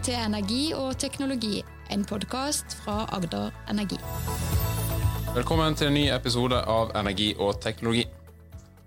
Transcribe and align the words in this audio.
til 0.00 0.16
Energi 0.16 0.70
og 0.72 0.94
teknologi, 0.98 1.58
en 1.92 2.06
podkast 2.08 2.72
fra 2.80 3.02
Agder 3.12 3.50
Energi. 3.68 3.98
Velkommen 5.34 5.76
til 5.76 5.90
en 5.90 5.96
ny 5.98 6.06
episode 6.14 6.56
av 6.56 6.94
Energi 6.96 7.34
og 7.36 7.58
teknologi. 7.60 8.06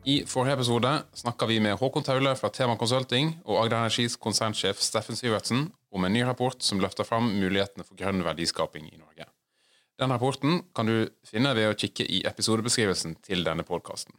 I 0.09 0.15
forrige 0.27 0.57
episode 0.57 0.93
snakka 1.13 1.45
vi 1.51 1.59
med 1.61 1.77
Håkon 1.77 2.03
Taule 2.07 2.33
fra 2.39 2.49
Tema 2.49 2.75
Consulting 2.81 3.29
og 3.45 3.61
Agder 3.61 3.83
Energis 3.83 4.17
konsernsjef 4.17 4.81
Steffen 4.81 5.19
Syvertsen 5.19 5.67
om 5.93 6.03
en 6.03 6.13
ny 6.17 6.25
rapport 6.25 6.65
som 6.65 6.81
løfter 6.81 7.05
fram 7.05 7.29
mulighetene 7.29 7.85
for 7.85 7.99
grønn 7.99 8.25
verdiskaping 8.25 8.89
i 8.89 8.97
Norge. 8.97 9.29
Den 10.01 10.11
rapporten 10.11 10.63
kan 10.73 10.89
du 10.89 11.11
finne 11.29 11.53
ved 11.53 11.69
å 11.69 11.77
kikke 11.77 12.09
i 12.09 12.23
episodebeskrivelsen 12.25 13.19
til 13.21 13.45
denne 13.45 13.67
podkasten. 13.67 14.17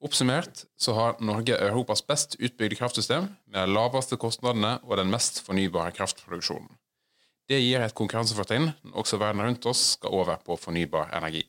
Oppsummert 0.00 0.64
så 0.80 0.94
har 0.96 1.18
Norge 1.20 1.58
Europas 1.60 2.00
best 2.06 2.38
utbygde 2.40 2.78
kraftsystem 2.78 3.26
med 3.44 3.60
de 3.60 3.74
laveste 3.74 4.16
kostnadene 4.16 4.78
og 4.86 4.96
den 4.96 5.10
mest 5.12 5.42
fornybare 5.44 5.92
kraftproduksjonen. 5.92 6.70
Det 7.50 7.58
gir 7.60 7.82
et 7.84 7.96
konkurransefortrinn 7.98 8.70
når 8.86 9.00
også 9.02 9.18
verden 9.20 9.42
rundt 9.44 9.66
oss 9.68 9.82
skal 9.96 10.14
over 10.16 10.40
på 10.46 10.56
fornybar 10.56 11.12
energi. 11.18 11.42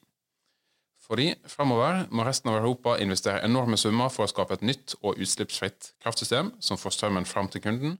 Fordi 1.07 1.29
fremover 1.47 2.05
må 2.11 2.25
resten 2.27 2.51
av 2.51 2.59
Europa 2.59 2.97
investere 3.03 3.43
enorme 3.45 3.79
summer 3.79 4.11
for 4.11 4.25
å 4.25 4.31
skape 4.31 4.57
et 4.57 4.67
nytt 4.67 4.97
og 5.01 5.19
utslippsfritt 5.21 5.93
kraftsystem 6.03 6.51
som 6.59 6.79
får 6.79 6.97
strømmen 6.97 7.27
fram 7.29 7.47
til 7.51 7.63
kunden, 7.63 7.97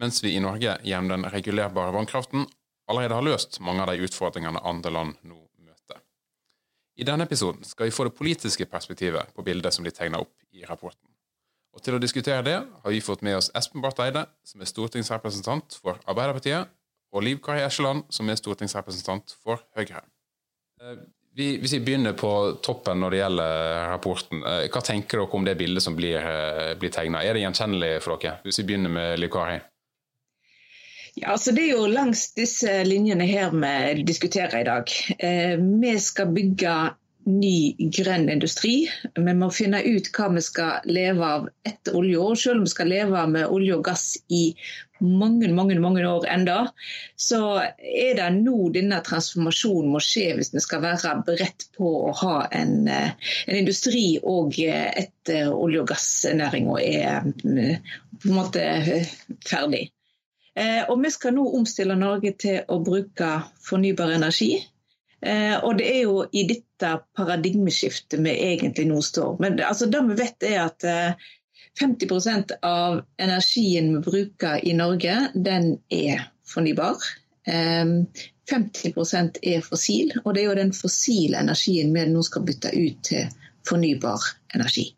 mens 0.00 0.22
vi 0.24 0.34
i 0.34 0.42
Norge 0.42 0.76
gjennom 0.82 1.14
den 1.14 1.30
regulerbare 1.30 1.94
vannkraften 1.94 2.48
allerede 2.90 3.14
har 3.14 3.26
løst 3.26 3.60
mange 3.62 3.84
av 3.84 3.92
de 3.92 4.06
utfordringene 4.08 4.62
andre 4.66 4.90
land 4.94 5.18
nå. 5.22 5.43
I 6.94 7.06
denne 7.06 7.26
episoden 7.26 7.64
skal 7.66 7.88
vi 7.88 7.94
få 7.94 8.06
det 8.06 8.14
politiske 8.14 8.66
perspektivet 8.70 9.32
på 9.34 9.42
bildet 9.42 9.74
som 9.74 9.82
blir 9.82 9.94
tegna 9.94 10.20
opp 10.22 10.34
i 10.54 10.62
rapporten. 10.68 11.08
Og 11.74 11.82
Til 11.82 11.96
å 11.96 11.98
diskutere 11.98 12.44
det 12.46 12.60
har 12.62 12.92
vi 12.92 13.02
fått 13.02 13.24
med 13.26 13.40
oss 13.40 13.50
Espen 13.58 13.82
Barth 13.82 14.02
Eide, 14.04 14.28
som 14.46 14.62
er 14.62 14.70
stortingsrepresentant 14.70 15.74
for 15.82 15.98
Arbeiderpartiet, 16.06 16.70
og 17.14 17.26
Liv 17.26 17.40
Kari 17.42 17.64
Eskeland, 17.66 18.06
som 18.14 18.30
er 18.30 18.38
stortingsrepresentant 18.38 19.34
for 19.42 19.62
Høyre. 19.74 20.04
Eh, 20.82 21.02
vi, 21.34 21.48
hvis 21.58 21.74
vi 21.74 21.82
begynner 21.82 22.14
på 22.18 22.30
toppen 22.62 23.00
når 23.02 23.10
det 23.10 23.20
gjelder 23.20 23.74
rapporten, 23.90 24.42
eh, 24.46 24.66
hva 24.70 24.82
tenker 24.86 25.18
dere 25.18 25.38
om 25.38 25.46
det 25.46 25.56
bildet 25.58 25.82
som 25.82 25.98
blir, 25.98 26.18
eh, 26.22 26.74
blir 26.78 26.94
tegna? 26.94 27.24
Er 27.24 27.34
det 27.34 27.42
gjenkjennelig 27.42 28.02
for 28.06 28.22
dere? 28.22 28.38
Hvis 28.46 28.62
vi 28.62 28.68
begynner 28.70 28.94
med 28.94 29.18
Liv 29.18 29.34
Kari. 29.34 29.58
Ja, 31.14 31.28
altså 31.32 31.52
Det 31.54 31.68
er 31.68 31.76
jo 31.76 31.86
langs 31.86 32.32
disse 32.34 32.80
linjene 32.86 33.26
her 33.28 33.54
vi 33.54 34.02
diskuterer 34.02 34.60
i 34.60 34.66
dag. 34.66 34.90
Eh, 35.18 35.54
vi 35.58 35.94
skal 36.02 36.32
bygge 36.34 36.74
ny 37.24 37.88
grønn 37.94 38.26
industri. 38.28 38.88
Vi 39.16 39.34
må 39.38 39.48
finne 39.54 39.80
ut 39.84 40.10
hva 40.16 40.26
vi 40.34 40.42
skal 40.44 40.88
leve 40.90 41.28
av 41.36 41.46
etter 41.64 41.96
olje. 41.96 42.18
Og 42.18 42.40
selv 42.40 42.60
om 42.60 42.66
vi 42.66 42.72
skal 42.74 42.90
leve 42.92 43.22
med 43.30 43.46
olje 43.46 43.78
og 43.78 43.86
gass 43.86 44.08
i 44.28 44.42
mange 45.04 45.48
mange, 45.52 45.74
mange 45.80 46.04
år 46.08 46.26
enda, 46.30 46.58
så 47.16 47.40
er 47.60 48.14
det 48.18 48.28
nå 48.36 48.70
denne 48.74 49.00
transformasjonen 49.04 49.90
må 49.92 50.00
skje 50.02 50.30
hvis 50.38 50.52
vi 50.54 50.62
skal 50.64 50.84
være 50.84 51.16
beredt 51.26 51.66
på 51.76 51.90
å 52.08 52.12
ha 52.22 52.36
en, 52.54 52.88
en 52.88 53.58
industri 53.58 54.18
og 54.22 54.56
etter 54.58 55.50
olje- 55.52 55.82
og 55.82 55.90
gassnæringa 55.90 56.78
er 56.84 57.28
på 57.42 58.30
en 58.30 58.38
måte 58.38 58.64
ferdig. 59.44 59.88
Og 60.54 61.00
Vi 61.02 61.10
skal 61.10 61.34
nå 61.34 61.48
omstille 61.58 61.96
Norge 61.98 62.30
til 62.38 62.60
å 62.70 62.78
bruke 62.84 63.30
fornybar 63.66 64.12
energi. 64.14 64.52
Og 65.64 65.78
Det 65.78 65.88
er 65.88 66.02
jo 66.04 66.20
i 66.30 66.44
dette 66.46 66.90
paradigmeskiftet 67.16 68.22
vi 68.22 68.36
egentlig 68.52 68.84
nå 68.86 69.00
står. 69.02 69.40
Men 69.42 69.58
altså, 69.58 69.88
det 69.90 70.04
vi 70.06 70.18
vet 70.20 70.46
er 70.46 70.60
at 70.68 70.86
50% 71.80 72.54
av 72.62 73.00
energien 73.18 73.96
vi 73.96 74.02
bruker 74.04 74.62
i 74.62 74.72
Norge, 74.78 75.16
den 75.34 75.78
er 75.90 76.28
fornybar. 76.46 77.02
50% 77.48 79.40
er 79.42 79.64
fossil, 79.64 80.12
og 80.24 80.34
det 80.34 80.42
er 80.42 80.48
jo 80.50 80.58
den 80.60 80.74
fossile 80.76 81.40
energien 81.40 81.94
vi 81.94 82.06
nå 82.10 82.22
skal 82.26 82.44
bytte 82.46 82.70
ut 82.76 83.00
til 83.08 83.26
fornybar 83.68 84.20
energi. 84.54 84.90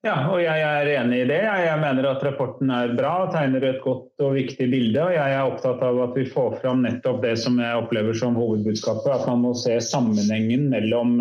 Ja, 0.00 0.14
og 0.32 0.38
jeg 0.40 0.62
er 0.64 0.88
enig 0.94 1.18
i 1.20 1.28
det. 1.28 1.42
Jeg 1.44 1.76
mener 1.82 2.06
at 2.08 2.22
rapporten 2.24 2.70
er 2.72 2.94
bra 2.96 3.26
og 3.26 3.34
tegner 3.34 3.66
et 3.68 3.82
godt 3.84 4.22
og 4.24 4.32
viktig 4.32 4.70
bilde. 4.72 5.02
Og 5.04 5.12
jeg 5.12 5.34
er 5.36 5.44
opptatt 5.44 5.82
av 5.84 6.00
at 6.06 6.14
vi 6.16 6.24
får 6.24 6.56
fram 6.62 6.80
nettopp 6.86 7.18
det 7.20 7.34
som 7.42 7.58
jeg 7.60 7.82
opplever 7.82 8.16
som 8.16 8.38
hovedbudskapet. 8.40 9.10
At 9.12 9.26
man 9.28 9.42
må 9.44 9.52
se 9.60 9.76
sammenhengen 9.84 10.70
mellom 10.72 11.20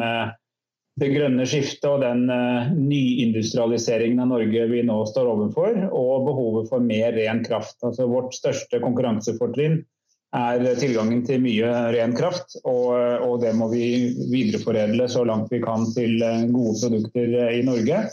det 1.00 1.12
grønne 1.12 1.44
skiftet 1.48 1.90
og 1.92 2.06
den 2.06 2.24
nyindustrialiseringen 2.78 4.24
av 4.24 4.32
Norge 4.32 4.66
vi 4.72 4.86
nå 4.88 4.98
står 5.12 5.28
overfor, 5.34 5.76
og 5.92 6.26
behovet 6.32 6.72
for 6.72 6.84
mer 6.84 7.12
ren 7.20 7.44
kraft. 7.44 7.76
Altså 7.84 8.08
Vårt 8.08 8.32
største 8.40 8.80
konkurransefortrinn 8.80 9.82
er 10.40 10.64
tilgangen 10.80 11.26
til 11.28 11.44
mye 11.44 11.68
ren 11.98 12.16
kraft, 12.16 12.56
og, 12.64 12.96
og 13.28 13.40
det 13.44 13.52
må 13.60 13.68
vi 13.76 14.16
videreforedle 14.32 15.12
så 15.12 15.28
langt 15.28 15.52
vi 15.52 15.60
kan 15.68 15.88
til 15.92 16.20
gode 16.56 16.76
produkter 16.80 17.40
i 17.52 17.64
Norge 17.68 18.04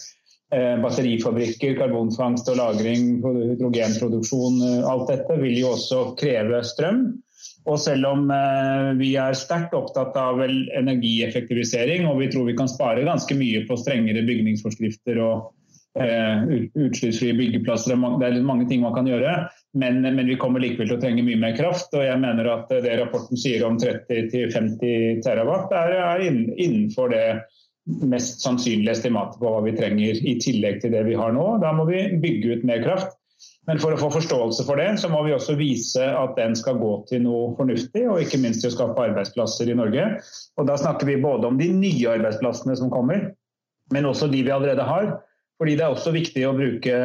batterifabrikker, 0.55 1.75
karbonfangst 1.75 2.49
og 2.53 2.59
-lagring, 2.61 3.17
hydrogenproduksjon. 3.25 4.61
Alt 4.87 5.09
dette 5.11 5.39
vil 5.41 5.57
jo 5.59 5.73
også 5.75 6.03
kreve 6.21 6.62
strøm. 6.65 7.01
Og 7.67 7.81
selv 7.83 8.07
om 8.07 8.31
vi 8.99 9.17
er 9.19 9.34
sterkt 9.34 9.75
opptatt 9.75 10.15
av 10.17 10.39
energieffektivisering, 10.47 12.07
og 12.07 12.21
vi 12.23 12.31
tror 12.31 12.47
vi 12.47 12.57
kan 12.57 12.71
spare 12.71 13.03
ganske 13.07 13.34
mye 13.34 13.65
på 13.67 13.79
strengere 13.81 14.23
bygningsforskrifter 14.23 15.19
og 15.19 15.51
utslippsfrie 15.97 17.34
byggeplasser, 17.34 17.97
det 18.21 18.28
er 18.28 18.43
mange 18.45 18.69
ting 18.69 18.83
man 18.84 18.95
kan 18.95 19.09
gjøre, 19.09 19.49
men, 19.77 20.01
men, 20.05 20.27
vi 20.28 20.39
kommer 20.41 20.61
likevel 20.61 20.91
til 20.91 20.99
å 20.99 21.03
trenge 21.03 21.25
mye 21.25 21.41
mer 21.41 21.57
kraft. 21.57 21.93
Og 21.97 22.05
jeg 22.05 22.21
mener 22.23 22.49
at 22.53 22.71
det 22.71 22.97
rapporten 23.01 23.41
sier 23.41 23.65
om 23.67 23.78
30-50 23.81 25.23
terawatt 25.25 25.73
er, 25.77 25.97
er 26.01 26.27
innenfor 26.27 27.13
det 27.13 27.27
mest 27.86 28.42
sannsynlige 28.42 28.97
estimatet 28.97 29.38
på 29.41 29.50
hva 29.50 29.62
vi 29.64 29.76
trenger 29.76 30.19
i 30.26 30.34
tillegg 30.42 30.80
til 30.82 30.94
det 30.94 31.04
vi 31.06 31.14
har 31.19 31.34
nå. 31.36 31.47
Da 31.62 31.70
må 31.76 31.86
vi 31.88 32.02
bygge 32.22 32.58
ut 32.58 32.66
mer 32.66 32.82
kraft. 32.84 33.14
Men 33.66 33.80
for 33.82 33.92
å 33.92 33.98
få 33.98 34.08
forståelse 34.14 34.64
for 34.66 34.78
det, 34.78 34.88
så 35.02 35.10
må 35.10 35.20
vi 35.26 35.34
også 35.34 35.56
vise 35.58 36.02
at 36.06 36.36
den 36.38 36.54
skal 36.58 36.78
gå 36.80 36.92
til 37.10 37.24
noe 37.24 37.50
fornuftig, 37.58 38.04
og 38.08 38.22
ikke 38.22 38.41
minst 38.42 38.62
til 38.62 38.70
å 38.70 38.76
skape 38.76 39.08
arbeidsplasser 39.08 39.70
i 39.70 39.76
Norge. 39.78 40.04
Og 40.56 40.69
Da 40.70 40.76
snakker 40.78 41.10
vi 41.10 41.19
både 41.22 41.50
om 41.50 41.58
de 41.58 41.69
nye 41.74 42.14
arbeidsplassene 42.14 42.76
som 42.78 42.92
kommer, 42.94 43.32
men 43.94 44.08
også 44.08 44.30
de 44.30 44.44
vi 44.47 44.54
allerede 44.54 44.86
har. 44.86 45.16
Fordi 45.58 45.74
Det 45.76 45.84
er 45.84 45.94
også 45.94 46.12
viktig 46.14 46.44
å 46.47 46.54
bruke 46.56 46.97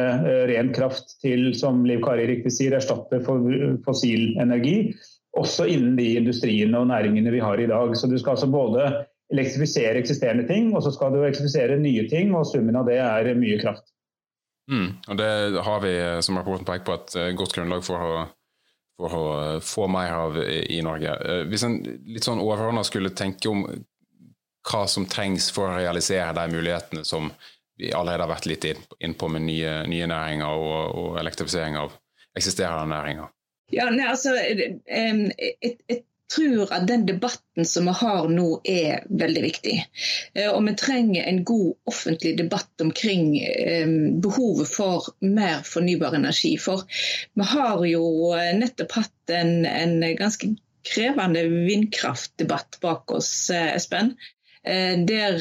ren 0.50 0.72
kraft 0.76 1.16
til, 1.24 1.50
som 1.56 1.84
Liv 1.88 2.02
Kari 2.04 2.28
riktig 2.28 2.52
sier, 2.54 2.76
erstatte 2.76 3.22
fossil 3.24 4.36
energi. 4.38 4.92
Også 5.38 5.66
innen 5.66 5.96
de 5.96 6.16
industriene 6.20 6.78
og 6.78 6.90
næringene 6.92 7.32
vi 7.32 7.40
har 7.40 7.58
i 7.58 7.66
dag. 7.70 7.96
Så 7.96 8.10
du 8.10 8.18
skal 8.20 8.36
altså 8.36 8.50
både 8.52 9.06
elektrifisere 9.32 10.00
eksisterende 10.00 10.44
ting, 10.48 10.70
og 10.76 10.84
så 10.84 10.92
skal 10.94 11.12
du 11.14 11.22
elektrifisere 11.22 11.78
nye 11.80 12.04
ting, 12.10 12.34
og 12.36 12.46
summen 12.48 12.76
av 12.78 12.88
det 12.88 12.98
er 13.02 13.32
mye 13.38 13.58
kraft. 13.62 13.88
Mm, 14.70 14.88
og 15.08 15.16
Det 15.18 15.30
har 15.66 15.80
vi, 15.82 15.94
som 16.22 16.38
rapporten 16.38 16.68
peker 16.68 16.84
på, 16.86 16.98
et 17.00 17.36
godt 17.36 17.56
grunnlag 17.56 17.82
for 17.84 18.04
å, 18.06 18.20
for 19.00 19.16
å 19.18 19.24
få 19.64 19.88
mer 19.90 20.12
av 20.14 20.38
i 20.44 20.78
Norge. 20.84 21.16
Hvis 21.50 21.64
en 21.66 21.80
litt 21.82 22.28
sånn 22.28 22.42
overordna 22.42 22.84
skulle 22.86 23.14
tenke 23.16 23.50
om 23.50 23.66
hva 24.70 24.84
som 24.86 25.08
trengs 25.10 25.50
for 25.54 25.72
å 25.72 25.80
realisere 25.80 26.30
de 26.36 26.46
mulighetene 26.52 27.02
som 27.04 27.32
vi 27.80 27.90
allerede 27.90 28.26
har 28.28 28.30
vært 28.30 28.46
litt 28.46 28.66
innpå 29.02 29.28
med 29.32 29.46
nye, 29.48 29.80
nye 29.90 30.06
næringer 30.06 30.46
og, 30.54 30.98
og, 31.00 31.18
elektrifisering 31.18 31.78
av 31.80 31.96
eksisterende 32.38 32.94
næringer? 32.94 33.32
Ja, 33.72 33.88
nei, 33.90 34.06
altså, 34.06 34.36
et, 34.36 34.84
et 34.86 36.04
tror 36.32 36.72
at 36.72 36.86
den 36.88 37.04
debatten 37.06 37.66
som 37.68 37.88
vi 37.88 37.94
har 38.00 38.28
nå 38.32 38.46
er 38.68 39.04
veldig 39.08 39.42
viktig. 39.44 39.76
Og 40.48 40.60
vi 40.66 40.74
trenger 40.80 41.28
en 41.28 41.42
god 41.48 41.92
offentlig 41.92 42.34
debatt 42.38 42.84
omkring 42.84 43.36
behovet 44.24 44.70
for 44.72 45.12
mer 45.20 45.62
fornybar 45.68 46.16
energi. 46.18 46.54
For 46.60 46.84
vi 47.38 47.48
har 47.54 47.84
jo 47.88 48.04
nettopp 48.58 48.98
hatt 49.00 49.34
en, 49.36 49.66
en 49.68 49.98
ganske 50.18 50.54
krevende 50.88 51.44
vindkraftdebatt 51.68 52.80
bak 52.82 53.12
oss, 53.14 53.32
Espen. 53.54 54.16
Der, 54.64 55.40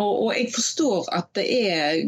og 0.00 0.30
jeg 0.32 0.46
forstår 0.54 1.10
at 1.12 1.26
det 1.36 1.44
er 1.68 1.98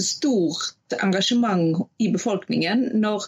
stort 0.00 0.96
engasjement 1.04 1.82
i 2.00 2.08
befolkningen 2.14 2.86
når 3.02 3.26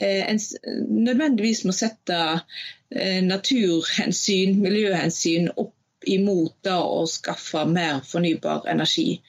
en 0.00 0.40
nødvendigvis 0.88 1.66
må 1.68 1.76
sette 1.76 2.22
naturhensyn, 3.28 4.56
miljøhensyn 4.64 5.50
opp 5.52 6.08
imot 6.08 6.56
det 6.64 6.80
å 6.80 7.04
skaffe 7.10 7.66
mer 7.68 8.00
fornybar 8.06 8.64
energi. 8.72 9.20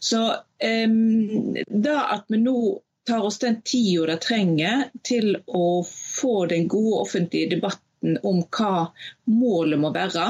Så 0.00 0.22
det 0.56 1.98
at 2.00 2.24
vi 2.32 2.40
nå 2.40 2.58
tar 3.06 3.28
oss 3.28 3.38
den 3.44 3.60
tida 3.62 4.08
det 4.10 4.22
trenger 4.24 4.88
til 5.06 5.36
å 5.46 5.84
få 5.84 6.46
den 6.50 6.66
gode 6.70 7.04
offentlige 7.04 7.52
debatten 7.54 8.18
om 8.26 8.42
hva 8.56 8.88
målet 9.30 9.80
må 9.82 9.92
være, 9.94 10.26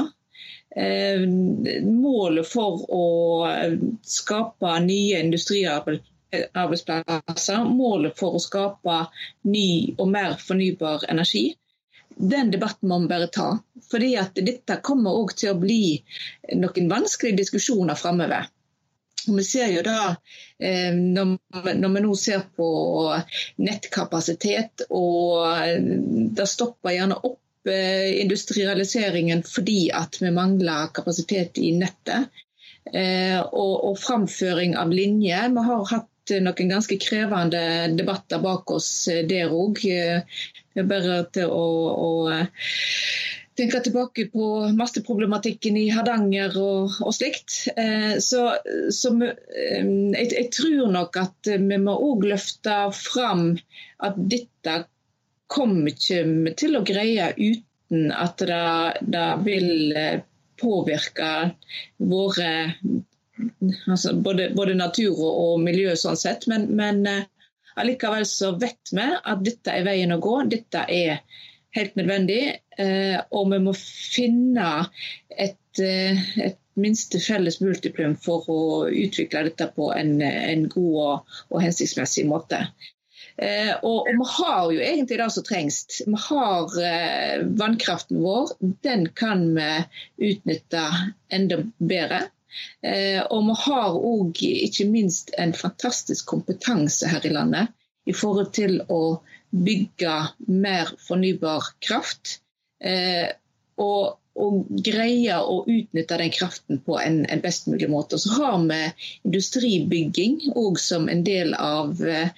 Målet 0.75 2.47
for 2.47 2.91
å 2.93 3.47
skape 4.03 4.79
nye 4.83 5.19
industriarbeidsplasser 5.23 7.63
målet 7.71 8.19
for 8.19 8.35
å 8.35 8.39
skape 8.43 9.07
ny 9.47 9.95
og 9.97 10.07
mer 10.11 10.35
fornybar 10.41 10.99
energi. 11.09 11.55
Den 12.17 12.51
debatten 12.51 12.89
må 12.89 12.99
vi 12.99 13.07
bare 13.07 13.27
ta. 13.27 13.59
Fordi 13.91 14.15
at 14.19 14.35
dette 14.35 14.81
kommer 14.83 15.11
òg 15.21 15.33
til 15.37 15.49
å 15.53 15.59
bli 15.61 16.03
noen 16.57 16.89
vanskelige 16.91 17.37
diskusjoner 17.43 17.95
framover. 17.95 18.43
Vi 19.27 19.43
ser 19.43 19.67
jo 19.73 19.81
da, 19.83 20.15
eh, 20.59 20.93
Når 20.93 21.93
vi 21.93 22.01
nå 22.01 22.15
ser 22.15 22.39
på 22.55 22.67
nettkapasitet, 23.57 24.81
og 24.89 25.45
det 26.37 26.47
stopper 26.47 26.95
gjerne 26.95 27.15
opp 27.15 27.39
eh, 27.39 27.46
industrialiseringen 28.23 29.43
fordi 29.47 29.87
at 29.95 30.19
vi 30.21 30.31
mangler 30.33 30.91
kapasitet 30.95 31.59
i 31.61 31.73
nettet. 31.77 32.29
Eh, 32.93 33.39
og, 33.39 33.73
og 33.89 33.97
framføring 33.99 34.77
av 34.79 34.93
linjer. 34.95 35.49
Vi 35.55 35.65
har 35.69 35.89
hatt 35.91 36.35
noen 36.43 36.71
ganske 36.71 36.97
krevende 36.99 37.63
debatter 37.95 38.41
bak 38.43 38.71
oss 38.75 38.91
der 39.07 39.53
òg. 39.55 39.83
Bare 40.77 41.21
til 41.33 41.49
å, 41.49 41.65
å 41.97 42.09
tenke 43.57 43.79
tilbake 43.81 44.27
på 44.33 44.47
masteproblematikken 44.77 45.77
i 45.79 45.87
Hardanger 45.89 46.57
og, 46.61 46.97
og 47.01 47.15
slikt. 47.15 47.63
Eh, 47.75 48.17
så, 48.23 48.43
så 48.93 49.13
eh, 49.25 49.81
jeg, 49.81 50.29
jeg, 50.35 50.49
tror 50.53 50.91
nok 50.93 51.17
at 51.21 51.51
vi 51.53 51.79
må 51.81 51.95
òg 52.11 52.27
løfte 52.31 52.77
fram 52.95 53.49
at 54.03 54.19
dette 54.29 54.83
kommer 55.51 55.91
ikke 55.91 56.53
til 56.59 56.77
å 56.77 56.85
greie 56.87 57.31
uten 57.37 58.11
at 58.11 58.43
det, 58.43 58.63
det 59.13 59.27
vil 59.45 59.69
eh, 59.95 60.19
påvirke 60.59 61.31
våre 61.97 62.51
altså 63.85 64.15
både, 64.17 64.49
både, 64.57 64.73
natur 64.77 65.19
og 65.21 65.59
miljø 65.61 65.93
sånn 65.95 66.17
sett. 66.17 66.47
Men, 66.49 66.67
men 66.75 67.03
allikevel 67.77 68.25
så 68.25 68.55
vet 68.59 68.91
vi 68.91 69.05
at 69.05 69.43
dette 69.45 69.75
er 69.75 69.85
veien 69.85 70.15
å 70.15 70.21
gå. 70.23 70.39
Dette 70.49 70.83
er 70.89 71.21
helt 71.77 71.97
nødvendig. 71.99 72.41
Eh, 72.77 73.17
og 73.31 73.51
vi 73.53 73.59
må 73.63 73.73
finne 73.77 74.69
et, 75.29 75.81
eh, 75.81 76.21
et 76.47 76.59
minste 76.77 77.19
felles 77.21 77.59
multiplum 77.61 78.15
for 78.21 78.45
å 78.53 78.61
utvikle 78.89 79.47
dette 79.49 79.69
på 79.75 79.89
en, 79.95 80.19
en 80.21 80.67
god 80.69 80.99
og, 81.05 81.39
og, 81.49 81.61
hensiktsmessig 81.63 82.27
måte. 82.29 82.61
Eh, 83.41 83.75
og, 83.85 84.07
vi 84.09 84.25
har 84.29 84.71
jo 84.73 84.81
egentlig 84.81 85.19
det 85.19 85.29
som 85.33 85.45
trengs. 85.45 85.83
Vi 86.05 86.21
har 86.23 86.77
eh, 86.81 87.45
vannkraften 87.59 88.21
vår. 88.23 88.55
Den 88.85 89.07
kan 89.13 89.45
vi 89.55 89.69
utnytte 90.31 90.85
enda 91.29 91.61
bedre. 91.77 92.23
Eh, 92.81 93.21
og 93.21 93.45
vi 93.51 93.57
har 93.67 93.97
òg 94.11 94.43
ikke 94.49 94.87
minst 94.89 95.35
en 95.37 95.53
fantastisk 95.53 96.25
kompetanse 96.33 97.09
her 97.11 97.25
i 97.29 97.33
landet 97.33 97.73
i 98.09 98.15
forhold 98.15 98.53
til 98.57 98.79
å 98.89 99.19
bygge 99.51 100.15
mer 100.47 100.89
fornybar 101.03 101.73
kraft. 101.83 102.39
Og, 103.77 104.03
og, 104.37 104.67
greie 104.85 105.37
å 105.41 105.57
utnytte 105.65 106.19
den 106.21 106.31
kraften 106.31 106.79
på 106.85 106.99
en, 107.01 107.23
en 107.25 107.41
best 107.43 107.67
mulig 107.67 107.89
måte. 107.91 108.15
Og 108.15 108.23
så 108.23 108.37
har 108.37 108.61
vi 108.69 108.79
industribygging 109.27 110.53
òg 110.55 110.79
som 110.81 111.09
en 111.11 111.23
del 111.27 111.55
av 111.57 111.99
eh, 112.05 112.31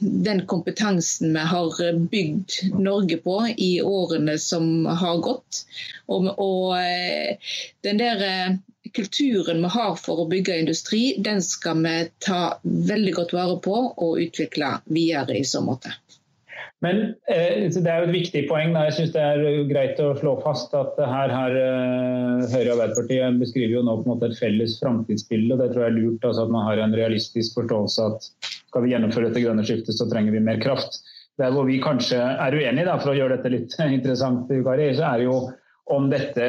den 0.00 0.46
kompetansen 0.46 1.32
vi 1.32 1.44
har 1.52 1.98
bygd 2.10 2.50
Norge 2.78 3.16
på 3.22 3.36
i 3.56 3.82
årene 3.82 4.38
som 4.38 4.86
har 4.86 5.20
gått. 5.22 5.62
Og, 6.08 6.32
og 6.38 6.74
eh, 6.80 7.54
den 7.86 8.00
der 8.00 8.24
eh, 8.26 8.58
kulturen 8.94 9.62
vi 9.62 9.70
har 9.74 9.96
for 10.00 10.24
å 10.24 10.28
bygge 10.30 10.58
industri, 10.62 11.02
den 11.24 11.42
skal 11.44 11.82
vi 11.84 11.96
ta 12.24 12.42
veldig 12.64 13.14
godt 13.20 13.34
vare 13.36 13.56
på 13.64 13.80
og 13.90 14.20
utvikle 14.22 14.78
videre 14.88 15.38
i 15.38 15.46
så 15.46 15.62
måte. 15.64 15.94
Men 16.84 17.00
eh, 17.26 17.66
Det 17.74 17.90
er 17.90 18.04
jo 18.04 18.08
et 18.08 18.14
viktig 18.14 18.44
poeng. 18.50 18.76
Jeg 18.86 18.94
synes 18.94 19.14
det 19.14 19.22
er 19.22 19.64
greit 19.70 19.98
å 20.02 20.12
slå 20.18 20.36
fast 20.44 20.74
at 20.78 20.98
her 21.00 21.56
eh, 21.58 22.44
Høyre 22.52 22.70
og 22.70 22.76
Arbeiderpartiet 22.76 23.40
beskriver 23.42 23.78
jo 23.80 23.82
nå 23.86 23.96
på 23.98 24.06
en 24.06 24.12
måte 24.14 24.30
et 24.30 24.38
felles 24.38 24.78
framtidsbilde. 24.82 25.56
og 25.56 25.62
Det 25.62 25.72
tror 25.72 25.86
jeg 25.86 25.94
er 25.94 25.98
lurt 25.98 26.28
altså 26.28 26.46
at 26.46 26.54
man 26.54 26.66
har 26.68 26.82
en 26.84 26.96
realistisk 26.98 27.58
forståelse 27.58 28.08
at 28.12 28.30
skal 28.68 28.84
vi 28.84 28.92
gjennomføre 28.92 29.30
dette 29.30 29.44
grønne 29.44 29.64
skiftet, 29.66 29.96
så 29.96 30.08
trenger 30.10 30.36
vi 30.36 30.44
mer 30.44 30.60
kraft. 30.62 31.00
Der 31.38 31.54
hvor 31.54 31.68
vi 31.68 31.78
kanskje 31.82 32.18
er 32.18 32.56
uenige, 32.56 32.88
da, 32.88 32.98
for 33.00 33.12
å 33.12 33.18
gjøre 33.18 33.38
dette 33.38 33.54
litt 33.54 33.76
interessant, 33.98 34.50
Kari, 34.50 34.92
så 34.98 35.12
er 35.12 35.26
jo 35.28 35.40
om 35.88 36.08
dette 36.12 36.48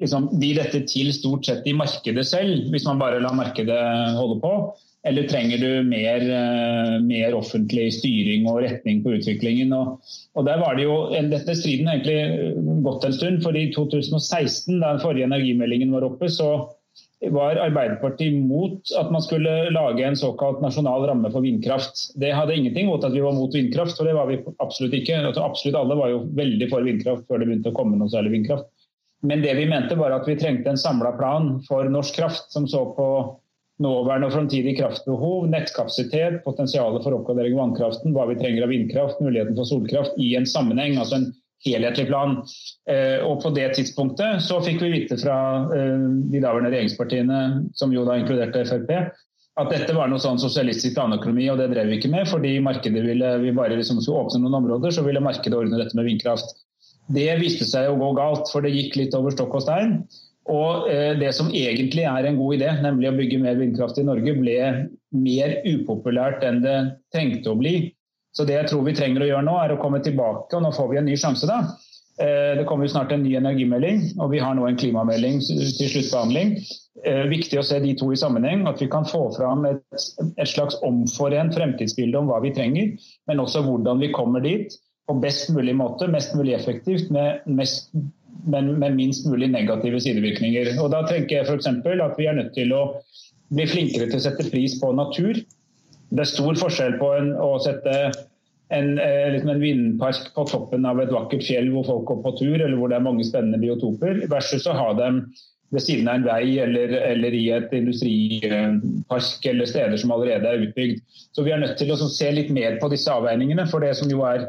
liksom, 0.00 0.30
blir 0.40 0.58
dette 0.58 0.82
til 0.90 1.12
stort 1.14 1.46
sett 1.46 1.66
i 1.68 1.76
markedet 1.76 2.24
selv, 2.26 2.70
hvis 2.72 2.86
man 2.88 3.00
bare 3.02 3.20
lar 3.22 3.36
markedet 3.38 3.82
holde 4.16 4.40
på? 4.42 4.54
Eller 5.08 5.24
trenger 5.30 5.62
du 5.62 5.86
mer, 5.88 6.20
eh, 6.20 6.96
mer 7.00 7.36
offentlig 7.38 7.86
styring 7.96 8.44
og 8.50 8.60
retning 8.66 9.00
på 9.04 9.14
utviklingen? 9.16 9.72
Og, 9.72 10.10
og 10.36 10.44
der 10.44 10.60
var 10.60 10.76
det 10.76 10.84
jo, 10.84 10.96
Dette 11.30 11.56
striden 11.56 11.88
egentlig 11.88 12.82
gått 12.84 13.06
en 13.08 13.16
stund. 13.16 13.40
for 13.42 13.56
I 13.56 13.70
2016, 13.72 14.80
da 14.80 14.92
den 14.92 15.00
forrige 15.00 15.30
energimeldingen 15.30 15.94
var 15.96 16.04
oppe, 16.04 16.28
så 16.28 16.50
var 17.30 17.56
Arbeiderpartiet 17.60 18.32
mot 18.48 18.92
at 18.98 19.10
man 19.12 19.22
skulle 19.22 19.70
lage 19.70 20.04
en 20.06 20.16
såkalt 20.16 20.62
nasjonal 20.64 21.04
ramme 21.10 21.30
for 21.32 21.44
vindkraft. 21.44 22.06
Det 22.20 22.32
hadde 22.32 22.56
ingenting 22.56 22.88
mot 22.88 23.04
at 23.04 23.12
vi 23.12 23.20
var 23.20 23.36
mot 23.36 23.54
vindkraft, 23.54 23.96
for 23.96 24.08
det 24.08 24.16
var 24.16 24.30
vi 24.30 24.38
absolutt 24.58 24.96
ikke. 24.96 25.18
Absolutt 25.36 25.76
alle 25.76 25.98
var 26.00 26.14
jo 26.14 26.22
veldig 26.38 26.70
for 26.72 26.86
vindkraft 26.86 27.26
før 27.28 27.42
det 27.42 27.50
begynte 27.50 27.74
å 27.74 27.76
komme 27.76 28.00
noe 28.00 28.12
særlig 28.12 28.32
vindkraft. 28.38 28.70
Men 29.20 29.44
det 29.44 29.52
vi 29.58 29.68
mente 29.68 29.98
var 30.00 30.14
at 30.16 30.28
vi 30.28 30.38
trengte 30.40 30.72
en 30.72 30.80
samla 30.80 31.12
plan 31.18 31.58
for 31.66 31.84
norsk 31.92 32.16
kraft, 32.16 32.48
som 32.54 32.64
så 32.68 32.86
på 32.96 33.08
nåværende 33.80 34.28
og 34.28 34.34
framtidig 34.34 34.78
kraftbehov, 34.78 35.44
nettkapasitet, 35.52 36.40
potensialet 36.44 37.04
for 37.04 37.16
oppgradering 37.16 37.56
av 37.56 37.62
vannkraften, 37.66 38.16
hva 38.16 38.26
vi 38.28 38.38
trenger 38.40 38.64
av 38.64 38.72
vindkraft, 38.72 39.20
muligheten 39.24 39.56
for 39.56 39.68
solkraft, 39.68 40.16
i 40.20 40.34
en 40.36 40.48
sammenheng. 40.48 40.96
altså 41.00 41.20
en 41.20 41.30
helhetlig 41.66 42.06
plan. 42.08 42.38
Eh, 42.90 43.18
og 43.26 43.42
På 43.42 43.52
det 43.54 43.68
tidspunktet 43.76 44.44
så 44.46 44.60
fikk 44.64 44.80
vi 44.84 44.94
vite 44.94 45.18
fra 45.20 45.36
eh, 45.76 46.06
de 46.32 46.40
daværende 46.40 46.72
regjeringspartiene, 46.72 47.40
som 47.76 47.92
jo 47.94 48.06
da 48.08 48.16
inkluderte 48.20 48.64
Frp, 48.68 48.94
at 49.60 49.68
dette 49.72 49.92
var 49.96 50.08
noe 50.08 50.22
sånn 50.22 50.40
sosialistisk 50.40 50.94
planøkonomi, 50.96 51.48
og 51.52 51.58
det 51.60 51.68
drev 51.74 51.90
vi 51.90 51.98
ikke 51.98 52.12
med. 52.12 52.28
Fordi 52.30 52.54
markedet 52.64 53.04
ville, 53.04 53.34
vi 53.42 53.52
bare 53.56 53.76
liksom 53.76 54.00
skulle 54.00 54.24
åpne 54.24 54.44
noen 54.44 54.60
områder, 54.62 54.94
så 54.94 55.04
ville 55.04 55.22
markedet 55.22 55.58
ordne 55.58 55.80
dette 55.82 55.98
med 55.98 56.08
vindkraft. 56.08 56.54
Det 57.10 57.28
viste 57.40 57.66
seg 57.66 57.90
å 57.90 57.98
gå 57.98 58.12
galt, 58.16 58.48
for 58.52 58.64
det 58.64 58.72
gikk 58.72 58.96
litt 58.96 59.16
over 59.18 59.34
stokk 59.34 59.58
og 59.58 59.64
stein. 59.66 59.98
Og 60.50 60.88
eh, 60.90 61.12
det 61.20 61.34
som 61.36 61.50
egentlig 61.52 62.06
er 62.08 62.26
en 62.26 62.38
god 62.38 62.56
idé, 62.56 62.70
nemlig 62.80 63.10
å 63.10 63.16
bygge 63.18 63.42
mer 63.42 63.58
vindkraft 63.58 64.00
i 64.00 64.06
Norge, 64.06 64.34
ble 64.38 64.58
mer 65.12 65.56
upopulært 65.68 66.46
enn 66.46 66.62
det 66.64 66.78
trengte 67.14 67.52
å 67.52 67.58
bli. 67.58 67.90
Så 68.36 68.46
det 68.46 68.56
jeg 68.56 68.70
tror 68.70 68.84
vi 68.86 68.96
trenger 68.96 69.24
å 69.24 69.30
gjøre 69.30 69.46
nå, 69.46 69.54
er 69.58 69.74
å 69.74 69.80
komme 69.82 70.02
tilbake, 70.04 70.54
og 70.56 70.62
nå 70.64 70.74
får 70.74 70.90
vi 70.92 71.00
en 71.00 71.08
ny 71.10 71.16
sjanse, 71.18 71.48
da. 71.50 71.62
Eh, 72.20 72.52
det 72.58 72.66
kommer 72.68 72.84
jo 72.84 72.92
snart 72.92 73.12
en 73.14 73.22
ny 73.24 73.32
energimelding, 73.38 74.02
og 74.20 74.30
vi 74.34 74.42
har 74.42 74.54
nå 74.56 74.66
en 74.68 74.78
klimamelding 74.78 75.40
til 75.46 75.88
sluttbehandling. 75.88 76.52
Eh, 77.06 77.24
viktig 77.30 77.58
å 77.58 77.64
se 77.64 77.80
de 77.80 77.94
to 77.96 78.10
i 78.12 78.18
sammenheng, 78.20 78.66
at 78.68 78.82
vi 78.82 78.90
kan 78.92 79.08
få 79.08 79.22
fram 79.38 79.64
et, 79.70 79.82
et 80.36 80.50
slags 80.50 80.76
omforent 80.86 81.56
fremtidsbilde 81.56 82.20
om 82.20 82.28
hva 82.28 82.42
vi 82.44 82.52
trenger, 82.56 82.92
men 83.30 83.42
også 83.42 83.64
hvordan 83.64 84.02
vi 84.04 84.12
kommer 84.12 84.44
dit 84.44 84.76
på 85.08 85.16
best 85.22 85.48
mulig 85.54 85.74
måte, 85.78 86.10
mest 86.12 86.36
mulig 86.38 86.54
effektivt, 86.58 87.08
med, 87.10 87.46
mest, 87.50 87.88
men 88.46 88.74
med 88.78 88.98
minst 88.98 89.24
mulig 89.26 89.48
negative 89.50 90.02
sidevirkninger. 90.04 90.76
Og 90.82 90.92
Da 90.92 91.02
tenker 91.08 91.40
jeg 91.40 91.48
f.eks. 91.48 91.66
at 91.66 92.20
vi 92.20 92.28
er 92.28 92.36
nødt 92.36 92.52
til 92.54 92.76
å 92.76 92.84
bli 93.50 93.66
flinkere 93.66 94.10
til 94.10 94.20
å 94.20 94.26
sette 94.28 94.46
pris 94.52 94.76
på 94.78 94.92
natur. 94.94 95.40
Det 96.10 96.24
er 96.24 96.30
stor 96.30 96.58
forskjell 96.58 96.98
på 96.98 97.12
en, 97.14 97.30
å 97.38 97.54
sette 97.62 97.94
en, 98.74 98.98
eh, 98.98 99.28
liksom 99.34 99.52
en 99.52 99.62
vindpark 99.62 100.32
på 100.34 100.46
toppen 100.50 100.86
av 100.86 101.00
et 101.02 101.12
vakkert 101.14 101.44
fjell 101.46 101.70
hvor 101.74 101.86
folk 101.86 102.08
går 102.10 102.20
på 102.24 102.34
tur, 102.38 102.56
eller 102.58 102.76
hvor 102.78 102.90
det 102.90 102.98
er 102.98 103.06
mange 103.06 103.26
spennende 103.26 103.60
biotoper, 103.62 104.24
versus 104.30 104.66
å 104.70 104.76
ha 104.78 104.92
dem 104.98 105.24
ved 105.70 105.84
siden 105.84 106.08
av 106.10 106.18
en 106.18 106.26
vei 106.26 106.58
eller, 106.62 106.94
eller 107.12 107.34
i 107.36 107.44
et 107.54 107.74
industripark 107.78 109.46
eller 109.46 109.70
steder 109.70 110.00
som 110.02 110.14
allerede 110.14 110.50
er 110.50 110.64
utbygd. 110.66 111.04
Så 111.30 111.46
Vi 111.46 111.54
er 111.54 111.62
nødt 111.62 111.78
til 111.78 111.92
å 111.94 111.98
se 112.10 112.30
litt 112.34 112.50
mer 112.50 112.80
på 112.82 112.90
disse 112.90 113.12
avveiningene. 113.12 113.68
For 113.70 113.82
det 113.82 113.94
som 113.98 114.10
jo 114.10 114.24
er 114.26 114.48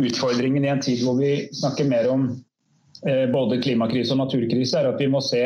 utfordringen 0.00 0.64
i 0.64 0.70
en 0.70 0.82
tid 0.82 1.02
hvor 1.02 1.18
vi 1.18 1.48
snakker 1.58 1.90
mer 1.90 2.06
om 2.12 2.28
eh, 3.06 3.26
både 3.32 3.58
klimakrise 3.64 4.14
og 4.14 4.22
naturkrise, 4.22 4.78
er 4.78 4.92
at 4.92 5.02
vi 5.02 5.10
må 5.10 5.22
se 5.26 5.42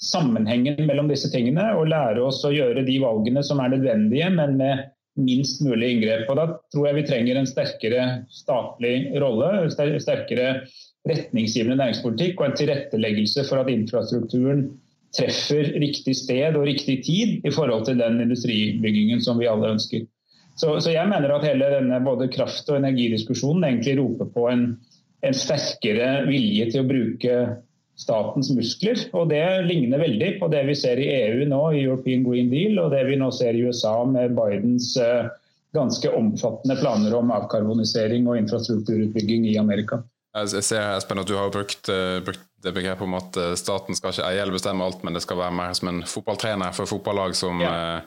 sammenhengen 0.00 0.86
mellom 0.88 1.10
disse 1.10 1.28
tingene 1.32 1.66
og 1.76 1.90
lære 1.90 2.22
oss 2.24 2.40
å 2.46 2.54
gjøre 2.54 2.86
de 2.86 2.96
valgene 3.02 3.42
som 3.44 3.60
er 3.60 3.74
nødvendige, 3.74 4.30
men 4.32 4.56
med 4.60 4.86
minst 5.18 5.62
mulig 5.64 5.94
inngrep. 5.94 6.28
Og 6.30 6.36
Da 6.38 6.46
tror 6.72 6.86
jeg 6.88 6.98
vi 7.00 7.08
trenger 7.08 7.40
en 7.40 7.48
sterkere 7.48 8.04
statlig 8.30 9.10
rolle, 9.22 9.70
sterkere 9.72 10.52
retningsgivende 11.08 11.78
næringspolitikk 11.80 12.40
og 12.40 12.46
en 12.46 12.56
tilretteleggelse 12.60 13.44
for 13.48 13.62
at 13.62 13.72
infrastrukturen 13.72 14.66
treffer 15.16 15.72
riktig 15.82 16.14
sted 16.16 16.56
og 16.56 16.66
riktig 16.68 17.00
tid 17.06 17.46
i 17.46 17.52
forhold 17.54 17.86
til 17.88 17.98
den 17.98 18.20
industribyggingen 18.22 19.22
som 19.24 19.40
vi 19.40 19.48
alle 19.50 19.72
ønsker. 19.74 20.06
Så, 20.60 20.76
så, 20.80 20.90
jeg 20.92 21.08
mener 21.08 21.32
at 21.32 21.46
hele 21.46 21.70
denne 21.72 22.02
både 22.04 22.28
kraft- 22.28 22.68
og 22.68 22.76
energidiskusjonen 22.76 23.64
egentlig 23.64 23.96
roper 24.00 24.28
på 24.34 24.46
en, 24.50 24.64
en, 25.24 25.36
sterkere 25.36 26.26
vilje 26.28 26.68
til 26.70 26.82
å 26.82 26.88
bruke 26.90 27.36
statens 28.00 28.50
muskler. 28.56 29.02
og 29.12 29.28
Det 29.30 29.44
ligner 29.68 30.02
veldig 30.02 30.32
på 30.40 30.48
det 30.52 30.64
vi 30.68 30.76
ser 30.78 31.00
i 31.00 31.08
EU 31.14 31.46
nå, 31.48 31.62
i 31.76 31.84
European 31.84 32.24
Green 32.26 32.50
Deal, 32.52 32.78
og 32.82 32.94
det 32.94 33.04
vi 33.08 33.18
nå 33.20 33.30
ser 33.36 33.56
i 33.56 33.64
USA 33.66 33.98
med 34.08 34.36
Bidens 34.38 34.94
ganske 35.76 36.10
omfattende 36.16 36.74
planer 36.80 37.14
om 37.14 37.30
avkarbonisering 37.30 38.24
og 38.26 38.40
infrastrukturutbygging 38.40 39.44
i 39.52 39.58
Amerika. 39.60 40.00
Jeg 40.34 40.62
ser 40.62 40.96
Espen, 40.96 41.18
at 41.18 41.28
du 41.28 41.36
har 41.38 41.50
brukt, 41.54 41.90
brukt 42.26 42.42
det 42.62 42.72
begrepet 42.74 43.06
om 43.06 43.14
at 43.18 43.38
staten 43.58 43.98
skal 43.98 44.14
ikke 44.14 44.26
eie 44.28 44.42
eller 44.42 44.54
bestemme 44.54 44.86
alt, 44.86 45.04
men 45.06 45.14
det 45.14 45.22
skal 45.24 45.38
være 45.38 45.54
mer 45.58 45.76
som 45.78 45.90
en 45.90 46.02
fotballtrener 46.06 46.74
for 46.74 46.90
fotballag 46.90 47.36
som 47.38 47.62
ja 47.62 48.00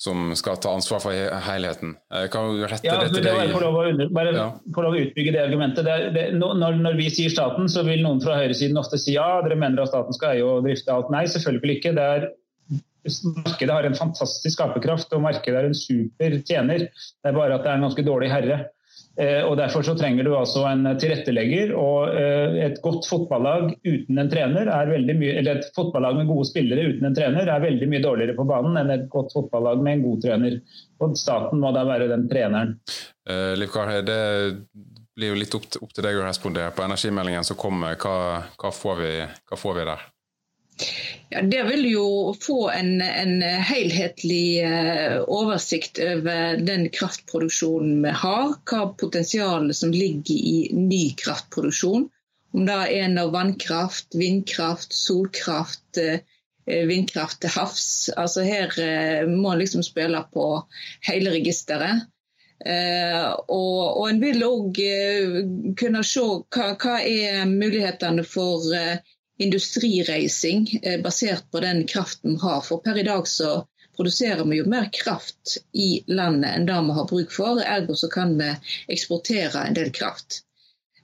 som 0.00 0.30
skal 0.36 0.56
ta 0.56 0.72
ansvar 0.72 1.02
for 1.04 1.12
helheten. 1.44 1.92
Jeg 2.08 2.30
kan 2.32 2.46
jo 2.48 2.68
rette 2.70 2.88
ja, 2.88 2.94
det 3.02 3.10
til 3.12 3.26
deg. 3.26 3.50
Lov, 3.52 3.74
bare 4.16 4.30
ja. 4.32 4.46
få 4.72 4.84
lov 4.86 4.94
å 4.96 5.02
utbygge 5.02 5.34
det 5.34 5.42
argumentet. 5.42 5.84
Det, 5.84 5.96
det, 6.14 6.22
når, 6.40 6.78
når, 6.80 6.96
vi 6.96 7.10
sier 7.12 7.32
staten, 7.32 7.68
så 7.68 7.84
vil 7.84 8.00
noen 8.06 8.22
fra 8.24 8.38
høyresiden 8.38 8.80
ofte 8.80 8.96
si 9.00 9.18
ja, 9.18 9.26
dere 9.44 9.58
mener 9.60 9.82
at 9.84 9.92
staten 9.92 10.16
skal 10.16 10.38
eie 10.38 10.46
og 10.46 10.64
drifte 10.64 10.94
alt. 10.94 11.12
Nei, 11.12 11.26
selvfølgelig 11.28 11.76
ikke. 11.76 11.92
Det 11.98 12.06
er, 12.16 12.26
markedet 13.44 13.76
har 13.76 13.90
en 13.90 13.98
fantastisk 13.98 14.56
skaperkraft, 14.56 15.12
og 15.12 15.26
markedet 15.26 15.60
er 15.60 15.68
en 15.68 15.76
super 15.76 16.38
tjener. 16.48 16.86
Det 16.96 17.32
er 17.34 17.36
bare 17.36 17.60
at 17.60 17.68
det 17.68 17.74
er 17.74 17.82
en 17.82 17.88
ganske 17.90 18.06
dårlig 18.08 18.32
herre. 18.32 18.62
Eh, 19.18 19.42
og 19.42 19.56
Derfor 19.58 19.82
så 19.84 19.96
trenger 19.98 20.24
du 20.24 20.34
altså 20.36 20.62
en 20.68 20.86
tilrettelegger. 21.00 21.72
og 21.76 22.14
eh, 22.14 22.60
Et 22.66 22.78
godt 22.82 23.08
fotballag 23.08 23.72
uten 23.84 24.22
en 24.22 24.30
trener 24.30 24.70
er 24.70 24.92
veldig 24.92 25.16
mye, 25.18 25.34
eller 25.40 25.60
et 25.60 25.72
fotballag 25.76 26.20
med 26.20 26.30
gode 26.30 26.46
spillere 26.50 26.86
uten 26.92 27.08
en 27.08 27.16
trener 27.16 27.50
er 27.50 27.64
veldig 27.64 27.90
mye 27.90 28.04
dårligere 28.04 28.36
på 28.38 28.46
banen 28.48 28.78
enn 28.80 28.94
et 28.94 29.08
godt 29.12 29.34
fotballag 29.36 29.82
med 29.82 29.98
en 29.98 30.06
god 30.06 30.22
trener. 30.26 30.60
Og 31.00 31.18
Staten 31.18 31.60
må 31.62 31.72
da 31.74 31.84
være 31.88 32.10
den 32.12 32.28
treneren. 32.30 32.78
Uh, 33.28 33.52
Liv 33.58 33.72
Kar, 33.72 33.92
det 34.04 34.20
blir 35.16 35.34
jo 35.34 35.40
litt 35.40 35.54
opp, 35.56 35.66
opp 35.80 35.92
til 35.94 36.06
deg 36.06 36.18
å 36.18 36.24
respondere 36.24 36.72
på 36.76 36.84
energimeldingen 36.86 37.44
som 37.46 37.58
kommer. 37.60 37.98
Hva, 38.00 38.46
hva, 38.60 38.72
får 38.72 39.00
vi, 39.02 39.12
hva 39.50 39.58
får 39.58 39.78
vi 39.80 39.86
der? 39.90 40.08
Ja, 41.28 41.42
Det 41.42 41.62
vil 41.62 41.84
jo 41.90 42.34
få 42.42 42.70
en, 42.70 43.00
en 43.00 43.42
helhetlig 43.42 44.64
uh, 44.66 45.20
oversikt 45.30 46.00
over 46.02 46.56
den 46.56 46.88
kraftproduksjonen 46.90 48.00
vi 48.02 48.14
har. 48.22 48.56
Hva 48.66 48.88
potensialet 48.98 49.76
som 49.76 49.92
ligger 49.94 50.34
i 50.34 50.70
ny 50.74 51.04
kraftproduksjon. 51.20 52.08
Om 52.50 52.66
det 52.66 52.78
er 52.96 53.12
noe 53.12 53.30
vannkraft, 53.30 54.10
vindkraft, 54.18 54.96
solkraft, 54.96 56.00
uh, 56.02 56.18
vindkraft 56.66 57.38
til 57.44 57.54
havs. 57.54 57.84
Altså 58.18 58.42
Her 58.46 58.74
må 59.30 59.54
en 59.54 59.62
liksom 59.62 59.86
spille 59.86 60.24
på 60.34 60.48
hele 61.06 61.36
registeret. 61.36 62.08
og, 62.60 63.78
og 63.96 64.02
en 64.04 64.18
vil 64.20 64.42
òg 64.44 64.80
kunne 65.80 66.02
se 66.04 66.24
hva, 66.52 66.66
hva 66.76 66.98
er 67.00 67.46
mulighetene 67.48 68.24
for 68.28 68.66
industrireising 69.40 70.80
eh, 70.82 71.00
basert 71.00 71.50
på 71.50 71.60
den 71.60 71.86
kraften 71.86 72.36
vi 72.36 72.40
har. 72.42 72.60
For 72.60 72.82
per 72.84 72.98
i 72.98 73.06
dag 73.06 73.28
så 73.28 73.64
produserer 73.96 74.44
vi 74.44 74.60
jo 74.60 74.68
mer 74.68 74.88
kraft 74.92 75.56
i 75.72 76.04
landet 76.06 76.54
enn 76.56 76.68
det 76.68 76.78
vi 76.86 76.96
har 76.98 77.08
bruk 77.08 77.32
for. 77.32 77.60
Ergo 77.64 77.96
så 77.96 78.08
kan 78.12 78.36
vi 78.38 78.52
eksportere 78.92 79.64
en 79.66 79.76
del 79.76 79.90
kraft. 79.96 80.42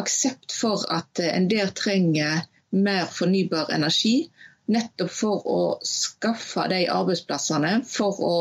aksept 0.03 0.51
for 0.51 0.83
at 0.91 1.23
en 1.23 1.47
der 1.47 1.71
trenger 1.71 2.43
mer 2.75 3.07
fornybar 3.07 3.71
energi. 3.71 4.27
Nettopp 4.67 5.15
for 5.15 5.47
å 5.47 5.63
skaffe 5.85 6.67
de 6.73 6.83
arbeidsplassene, 6.89 7.77
for 7.85 8.19
å 8.25 8.37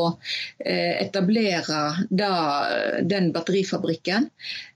etablere 0.57 2.07
da, 2.09 2.31
den 3.05 3.29
batterifabrikken. 3.31 4.31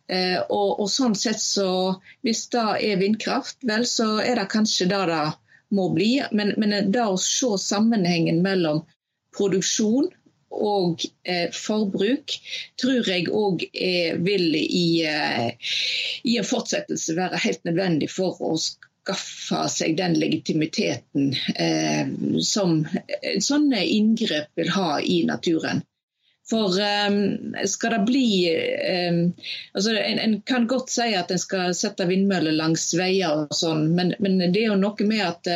Eh, 0.10 0.40
og, 0.50 0.80
og, 0.80 0.88
sånn 0.90 1.14
sett 1.18 1.42
så, 1.42 2.00
Hvis 2.26 2.48
det 2.54 2.66
er 2.82 3.02
vindkraft, 3.02 3.60
vel 3.70 3.86
så 3.86 4.16
er 4.24 4.42
det 4.42 4.50
kanskje 4.50 4.90
det 4.90 5.04
det 5.12 5.26
må 5.78 5.90
bli. 5.94 6.16
Men, 6.32 6.56
men 6.58 6.92
det 6.92 7.06
å 7.06 7.20
se 7.22 7.54
sammenhengen 7.62 8.42
mellom 8.46 8.84
produksjon 9.38 10.10
og 10.50 11.04
eh, 11.30 11.50
forbruk 11.54 12.34
tror 12.82 13.08
jeg 13.08 13.30
òg 13.30 13.66
vil 14.26 14.56
i, 14.58 15.06
eh, 15.06 15.52
i, 16.24 16.38
en 16.40 16.48
fortsettelse 16.48 17.16
være 17.18 17.42
helt 17.44 17.62
nødvendig 17.70 18.10
for 18.12 18.40
å 18.42 18.56
skaffe 18.58 19.62
seg 19.72 19.98
den 20.00 20.18
legitimiteten 20.20 21.36
eh, 21.56 22.10
som 22.42 22.82
sånne 23.46 23.86
inngrep 23.86 24.50
vil 24.60 24.74
ha 24.74 24.98
i 25.02 25.22
naturen. 25.30 25.84
For 26.50 26.80
um, 27.10 27.56
skal 27.66 27.92
det 27.94 28.00
bli 28.08 28.50
um, 29.10 29.34
altså 29.74 29.92
en, 29.92 30.20
en, 30.20 30.42
kan 30.42 30.66
godt 30.68 30.90
si 30.90 31.12
at 31.14 31.30
en 31.32 31.42
skal 31.42 31.76
sette 31.78 32.08
vindmøller 32.10 32.56
langs 32.58 32.88
veier 32.98 33.44
og 33.44 33.54
sånn, 33.54 33.84
men, 33.94 34.16
men, 34.18 34.40
det 34.42 34.64
er 34.64 34.72
jo 34.72 34.80
noe 34.82 35.06
med 35.06 35.22
at 35.28 35.52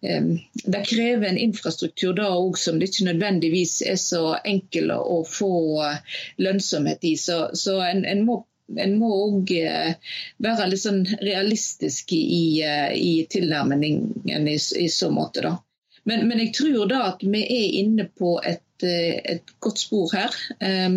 um, 0.00 0.30
det 0.64 0.82
krever 0.88 1.28
en 1.28 1.40
infrastruktur 1.40 2.16
da 2.16 2.30
òg 2.38 2.56
som 2.60 2.80
det 2.80 2.88
ikke 2.88 3.10
nødvendigvis 3.10 3.82
er 3.84 4.00
så 4.00 4.38
enkel 4.48 4.94
å 4.96 5.20
få 5.28 5.52
uh, 5.84 6.18
lønnsomhet 6.40 7.04
i. 7.04 7.14
Så, 7.20 7.38
så 7.58 7.78
en, 7.84 8.04
en 8.08 8.24
må 8.24 8.40
en 8.80 8.94
må 8.96 9.10
òg 9.26 9.50
uh, 9.60 10.14
være 10.40 10.70
litt 10.70 10.80
sånn 10.86 11.02
realistisk 11.20 12.16
i, 12.16 12.64
i 12.96 13.12
tilnærmingen 13.28 14.48
i, 14.48 14.56
i, 14.56 14.88
så 14.88 15.12
måte. 15.12 15.44
da. 15.44 15.58
Men, 16.04 16.26
men, 16.28 16.40
jeg 16.42 16.52
tror 16.56 16.88
da 16.90 17.00
at 17.14 17.22
vi 17.24 17.40
er 17.42 17.76
inne 17.80 18.04
på 18.12 18.36
et 18.44 18.64
Eh, 18.84 19.16
et 19.34 19.52
godt 19.60 19.78
spor 19.78 20.10
her. 20.14 20.34
Um, 20.60 20.96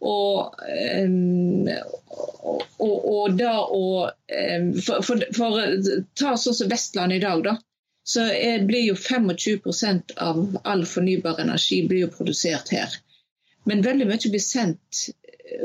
og, 0.00 0.56
um, 1.04 1.68
og, 2.78 2.96
og, 2.98 3.36
da 3.38 3.54
å 3.62 3.84
um, 4.08 4.66
for, 4.82 5.04
for, 5.06 5.24
for, 5.36 5.60
ta 6.18 6.34
sånn 6.40 6.58
som 6.58 6.72
Vestland 6.72 7.16
i 7.16 7.22
dag, 7.22 7.44
da. 7.46 7.56
Så 8.04 8.26
blir 8.68 8.82
jo 8.90 8.96
25% 9.00 10.12
av 10.20 10.58
all 10.68 10.82
fornybar 10.84 11.38
energi 11.40 11.80
blir 11.88 12.04
jo 12.04 12.12
produsert 12.12 12.74
her. 12.74 12.98
Men 13.64 13.84
veldig 13.86 14.10
mye 14.10 14.28
blir 14.28 14.44
sendt 14.44 15.06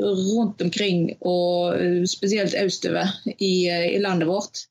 rundt 0.00 0.62
omkring, 0.64 1.10
og 1.20 1.76
eh, 1.76 2.02
spesielt 2.08 2.56
østover 2.56 3.12
i, 3.36 3.68
eh, 3.68 3.90
i 3.96 4.00
landet 4.00 4.30
vårt. 4.30 4.69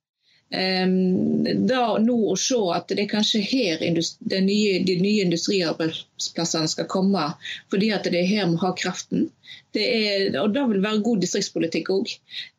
Ehm, 0.52 1.44
da 1.70 1.82
nå 2.02 2.16
å 2.32 2.36
se 2.42 2.58
at 2.74 2.90
det 2.90 3.04
er 3.04 3.10
kanskje 3.12 3.42
her 3.46 3.84
de 3.84 4.40
nye, 4.42 4.80
de 4.86 4.96
nye 5.02 5.26
industriarbeidsplassene 5.28 6.70
skal 6.72 6.88
komme, 6.90 7.26
fordi 7.70 7.92
at 7.94 8.10
det 8.10 8.24
er 8.24 8.32
her 8.32 8.48
vi 8.50 8.62
har 8.64 8.78
kraften. 8.80 9.28
Det 9.78 9.84
er, 9.86 10.40
og 10.42 10.54
Det 10.54 10.64
vil 10.72 10.82
være 10.86 11.04
god 11.06 11.22
distriktspolitikk 11.26 11.92
òg. 11.94 12.16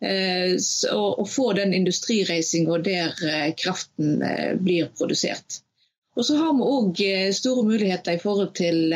Eh, 0.07 0.55
å 0.95 1.27
få 1.27 1.49
den 1.59 1.75
industrireisinga 1.75 2.79
der 2.87 3.27
eh, 3.27 3.51
kraften 3.59 4.23
eh, 4.23 4.55
blir 4.55 4.93
produsert. 4.99 5.63
Og 6.19 6.27
så 6.27 6.39
har 6.39 6.55
vi 6.55 6.71
òg 6.77 7.03
store 7.35 7.67
muligheter 7.67 8.19
i 8.19 8.23
forhold 8.23 8.55
til 8.59 8.95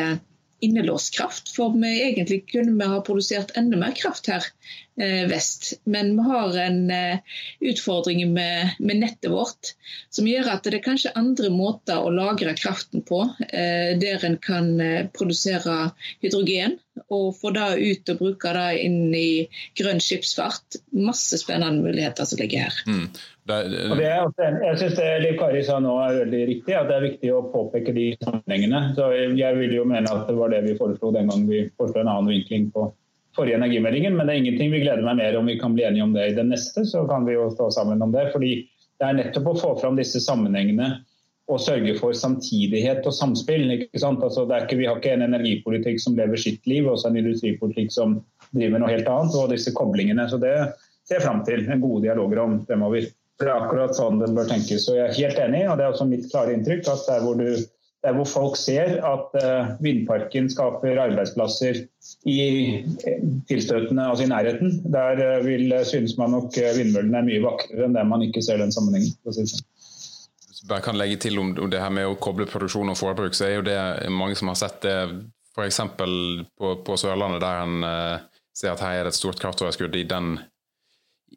innelåst 0.65 1.15
kraft. 1.15 1.51
For 1.57 1.75
vi 1.75 1.93
egentlig 2.03 2.45
kunne 2.53 2.77
vi 2.79 2.91
ha 2.91 3.01
produsert 3.05 3.55
enda 3.59 3.79
mer 3.81 3.95
kraft 3.99 4.31
her 4.33 4.45
eh, 4.45 4.51
vest. 4.97 5.73
Men 5.85 6.13
vi 6.17 6.23
har 6.23 6.59
en 6.59 6.91
eh, 6.91 7.19
utfordring 7.61 8.33
med, 8.33 8.77
med, 8.79 8.97
nettet 8.97 9.31
vårt 9.31 9.75
som 10.11 10.29
gjør 10.29 10.53
at 10.53 10.67
det 10.67 10.79
er 10.79 10.85
kanskje 10.85 11.15
andre 11.19 11.51
måter 11.51 11.99
å 11.99 12.13
lagre 12.15 12.55
kraften 12.59 13.03
på. 13.07 13.25
Eh, 13.49 13.95
der 13.99 14.25
en 14.27 14.39
kan 14.39 14.75
eh, 14.81 15.07
produsere 15.15 15.91
hydrogen 16.23 16.79
og 17.11 17.35
få 17.35 17.51
det 17.55 17.69
ut 17.83 18.11
og 18.13 18.21
bruke 18.23 18.55
det 18.55 18.69
inn 18.85 19.15
i 19.19 19.47
grønn 19.79 20.03
skipsfart. 20.03 20.79
Masse 20.95 21.41
spennende 21.43 21.83
muligheter 21.83 22.29
som 22.29 22.39
ligger 22.39 22.69
her. 22.69 22.83
Mm. 22.87 23.09
Det, 23.45 23.57
det... 23.69 23.81
Det 23.99 24.09
er, 24.09 24.59
jeg 24.63 24.81
syns 24.81 24.99
det 24.99 25.09
Liv 25.21 25.39
Kari 25.41 25.65
sa 25.67 25.81
nå 25.83 25.99
er 26.07 26.21
veldig 26.23 26.45
riktig, 26.49 26.77
at 26.79 26.89
det 26.89 26.97
er 26.97 27.09
viktig 27.11 27.33
å 27.35 27.43
påpeke 27.53 27.93
de 27.97 28.13
sammenhengene. 28.23 28.87
Så 28.97 29.11
jeg 29.13 29.59
vil 29.59 29.75
jo 29.81 29.89
mene 29.91 30.11
at 30.11 30.31
det 30.31 30.39
var 30.39 30.55
det 30.55 30.63
vi 30.69 30.79
foreslo 30.79 31.13
den 31.15 31.33
gang 31.33 31.49
vi 31.51 31.67
foreslo 31.75 32.05
en 32.05 32.13
annen 32.15 32.31
vinkling 32.37 32.71
på 32.73 32.93
forrige 33.37 33.59
energimeldingen. 33.59 34.17
Men 34.17 34.27
det 34.27 34.35
er 34.35 34.43
ingenting 34.43 34.73
vi 34.73 34.83
gleder 34.85 35.05
meg 35.07 35.19
mer 35.21 35.39
om 35.39 35.51
vi 35.51 35.59
kan 35.61 35.75
bli 35.77 35.87
enige 35.87 36.07
om 36.07 36.15
det 36.15 36.29
i 36.31 36.37
den 36.37 36.53
neste. 36.55 36.87
Så 36.89 37.05
kan 37.11 37.27
vi 37.29 37.37
jo 37.37 37.51
stå 37.53 37.71
sammen 37.75 38.03
om 38.03 38.15
det. 38.15 38.31
fordi 38.33 38.55
det 39.01 39.09
er 39.09 39.19
nettopp 39.19 39.51
å 39.51 39.59
få 39.59 39.73
fram 39.81 39.99
disse 39.99 40.21
sammenhengene 40.23 40.93
og 41.53 41.61
sørge 41.61 41.93
for 41.99 42.17
samtidighet 42.17 43.05
og 43.05 43.13
samspill. 43.13 43.67
Altså, 43.93 44.47
ikke, 44.47 44.79
vi 44.81 44.87
har 44.89 45.01
ikke 45.01 45.13
en 45.17 45.27
energipolitikk 45.27 46.01
som 46.01 46.17
lever 46.17 46.41
sitt 46.41 46.65
liv, 46.71 46.87
og 46.89 47.03
en 47.05 47.19
industripolitikk 47.21 47.93
som 47.93 48.17
driver 48.55 48.81
noe 48.81 48.95
helt 48.95 49.11
annet. 49.11 49.37
og 49.37 49.53
disse 49.53 49.75
koblingene. 49.77 50.29
Så 50.31 50.39
Det 50.39 50.55
ser 51.05 51.19
jeg 51.19 51.27
fram 51.27 51.45
til 51.45 51.67
en 51.69 51.83
gode 51.83 52.07
dialoger 52.07 52.41
om 52.41 52.59
fremover. 52.65 53.11
Det 53.41 53.51
er 53.51 53.67
akkurat 53.67 53.97
sånn 53.97 54.21
det 54.23 54.31
bør 54.33 54.49
tenkes. 54.49 54.89
og 54.89 54.97
Jeg 54.97 55.09
er 55.11 55.19
helt 55.19 55.39
enig, 55.43 55.63
og 55.69 55.77
det 55.77 55.85
er 55.85 55.93
også 55.93 56.09
mitt 56.09 56.31
klare 56.31 56.55
inntrykk 56.55 56.89
at 56.89 57.07
der 57.11 57.25
hvor, 57.27 57.35
du, 57.35 57.67
der 58.05 58.17
hvor 58.17 58.29
folk 58.29 58.57
ser 58.61 58.99
at 59.09 59.37
uh, 59.41 59.75
vindparken 59.83 60.51
skaper 60.53 61.01
arbeidsplasser 61.07 61.85
i 62.29 62.41
tilstøtende, 63.49 64.05
altså 64.05 64.27
i 64.27 64.31
nærheten, 64.33 64.75
der 64.93 65.23
uh, 65.39 65.47
vil, 65.47 65.73
synes 65.89 66.19
man 66.21 66.37
nok 66.37 66.53
vindmøllene 66.77 67.23
er 67.23 67.29
mye 67.29 67.45
vakrere 67.45 67.89
enn 67.89 67.97
der 67.97 68.09
man 68.09 68.27
ikke 68.27 68.45
ser 68.45 68.61
den 68.61 68.75
sammenhengen. 68.75 69.17
Hvis 69.25 69.55
sånn. 69.55 70.69
bare 70.69 70.85
kan 70.85 71.01
legge 71.01 71.21
til 71.25 71.41
om 71.41 71.55
det 71.57 71.81
her 71.81 71.93
med 71.93 72.09
å 72.09 72.19
koble 72.21 72.49
produksjon 72.49 72.93
og 72.93 73.01
forbruk, 73.01 73.37
så 73.37 73.49
er 73.49 73.59
jo 73.59 73.67
det 73.67 73.79
mange 74.13 74.37
som 74.37 74.53
har 74.53 74.61
sett 74.61 74.83
det 74.85 74.99
f.eks. 75.55 75.81
På, 75.97 76.77
på 76.85 76.97
Sørlandet, 76.99 77.45
der 77.45 77.63
en 77.63 78.21
ser 78.55 78.73
at 78.73 78.83
her 78.83 79.01
er 79.01 79.07
det 79.07 79.15
et 79.15 79.19
stort 79.19 79.41
kraftoverskudd 79.43 79.97
i 79.99 80.07
den 80.09 80.37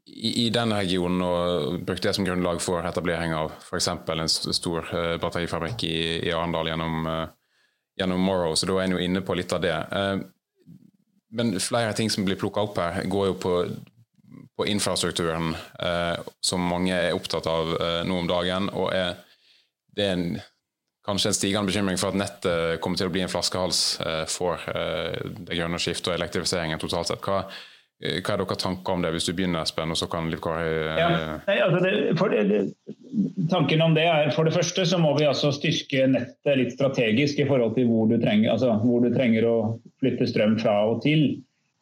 i, 0.06 0.46
i 0.46 0.50
den 0.50 0.74
regionen 0.74 1.22
og 1.24 1.82
brukte 1.86 2.10
det 2.10 2.16
som 2.18 2.26
grunnlag 2.26 2.62
for 2.64 2.86
etablering 2.88 3.34
av 3.38 3.52
f.eks. 3.60 3.88
en 3.88 4.30
stor 4.30 4.88
uh, 4.94 5.18
batterifabrikk 5.22 5.86
i, 5.88 5.98
i 6.28 6.34
Arendal 6.34 6.72
gjennom, 6.72 7.06
uh, 7.08 7.28
gjennom, 8.00 8.24
Morrow, 8.24 8.56
så 8.56 8.70
da 8.70 8.80
er 8.80 8.88
en 8.88 8.98
jo 8.98 9.04
inne 9.04 9.24
på 9.26 9.38
litt 9.38 9.54
av 9.56 9.64
det. 9.64 9.76
Uh, 9.92 10.74
men 11.38 11.58
flere 11.62 11.94
ting 11.98 12.12
som 12.14 12.26
blir 12.26 12.40
plukka 12.40 12.64
opp 12.64 12.80
her, 12.82 13.02
går 13.12 13.32
jo 13.32 13.38
på, 13.44 13.54
på 14.58 14.68
infrastrukturen, 14.72 15.52
som 16.40 16.64
mange 16.64 16.96
er 16.96 17.14
opptatt 17.14 17.50
av 17.52 17.74
nå 18.08 18.20
om 18.22 18.30
dagen. 18.30 18.70
og 18.72 18.94
er, 18.96 19.18
Det 19.92 20.06
er 20.06 20.14
en, 20.16 20.40
kanskje 21.06 21.34
en 21.34 21.36
stigende 21.36 21.68
bekymring 21.68 22.00
for 22.00 22.16
at 22.16 22.22
nettet 22.22 22.80
kommer 22.80 22.98
til 22.98 23.12
å 23.12 23.14
bli 23.14 23.26
en 23.26 23.34
flaskehals 23.34 23.82
for 24.32 24.64
det 24.72 25.60
grønne 25.60 25.82
skiftet 25.84 26.14
og 26.14 26.16
elektrifiseringen 26.16 26.80
totalt 26.80 27.12
sett. 27.12 27.28
Hva, 27.28 27.44
Eh, 27.44 27.77
hva 27.98 28.34
er 28.36 28.42
deres 28.44 28.60
tanker 28.62 28.94
om 28.94 29.02
det, 29.02 29.10
hvis 29.16 29.26
du 29.26 29.34
begynner, 29.34 29.64
Espen, 29.66 29.90
og 29.90 29.98
så 29.98 30.06
kan 30.12 30.28
Liv 30.30 30.42
Kari 30.44 30.68
Ja, 31.00 31.08
nei, 31.48 31.56
altså 31.66 31.80
det, 31.82 32.60
Tanken 33.50 33.82
om 33.82 33.96
det 33.96 34.04
er 34.06 34.30
for 34.36 34.46
det 34.46 34.54
første 34.54 34.84
så 34.86 35.00
må 35.02 35.16
vi 35.18 35.26
altså 35.26 35.50
styrke 35.56 36.06
nettet 36.12 36.60
litt 36.60 36.76
strategisk 36.76 37.40
i 37.42 37.48
forhold 37.50 37.74
til 37.78 37.88
hvor 37.90 38.06
du 38.12 38.20
trenger, 38.22 38.52
altså 38.54 38.76
hvor 38.84 39.02
du 39.02 39.10
trenger 39.16 39.48
å 39.50 39.58
flytte 40.04 40.28
strøm 40.30 40.58
fra 40.62 40.76
og 40.92 41.02
til. 41.06 41.24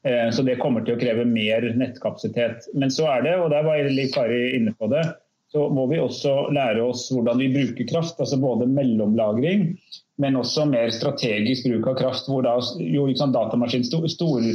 Eh, 0.08 0.30
så 0.32 0.46
det 0.48 0.60
kommer 0.62 0.86
til 0.86 0.96
å 0.96 1.02
kreve 1.02 1.26
mer 1.28 1.68
nettkapasitet. 1.76 2.70
Men 2.78 2.94
så 2.94 3.10
er 3.12 3.26
det, 3.26 3.36
og 3.42 3.50
der 3.52 3.66
var 3.68 3.90
Liv 3.90 4.14
Kari 4.14 4.54
inne 4.56 4.76
på 4.78 4.88
det, 4.94 5.04
så 5.52 5.68
må 5.74 5.88
vi 5.92 6.00
også 6.00 6.50
lære 6.56 6.84
oss 6.84 7.08
hvordan 7.12 7.42
vi 7.42 7.52
bruker 7.54 7.88
kraft. 7.90 8.20
altså 8.20 8.38
Både 8.40 8.70
mellomlagring, 8.70 9.74
men 10.22 10.40
også 10.40 10.68
mer 10.70 10.94
strategisk 10.96 11.68
bruk 11.68 11.92
av 11.92 12.00
kraft. 12.00 12.30
hvor 12.30 12.46
da 12.46 12.56
jo 12.80 13.08
liksom 13.10 13.36
datamaskin 13.36 13.84
stor, 13.88 14.08
stor 14.12 14.46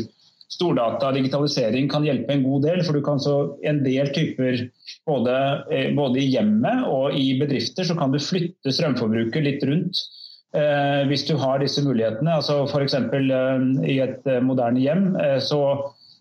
stordata 0.50 1.10
og 1.10 1.18
digitalisering 1.18 1.88
kan 1.90 2.06
hjelpe 2.06 2.34
en 2.34 2.44
god 2.46 2.64
del. 2.66 2.82
For 2.86 2.96
du 2.96 3.04
kan 3.06 3.22
så 3.22 3.36
en 3.66 3.82
del 3.84 4.10
typer 4.16 4.64
både, 5.08 5.36
eh, 5.70 5.92
både, 5.96 6.22
i 6.22 6.30
hjemmet 6.34 6.88
og 6.90 7.14
i 7.16 7.32
bedrifter 7.40 7.86
så 7.86 7.96
kan 7.98 8.12
du 8.12 8.18
flytte 8.22 8.74
strømforbruket 8.74 9.46
litt 9.46 9.64
rundt. 9.68 10.02
Eh, 10.50 11.06
hvis 11.06 11.28
du 11.28 11.36
har 11.38 11.62
disse 11.62 11.82
mulighetene. 11.86 12.40
altså 12.40 12.64
F.eks. 12.66 12.98
Eh, 12.98 13.64
i 13.86 14.00
et 14.02 14.26
eh, 14.26 14.42
moderne 14.42 14.82
hjem. 14.82 15.14
Eh, 15.16 15.38
så 15.38 15.62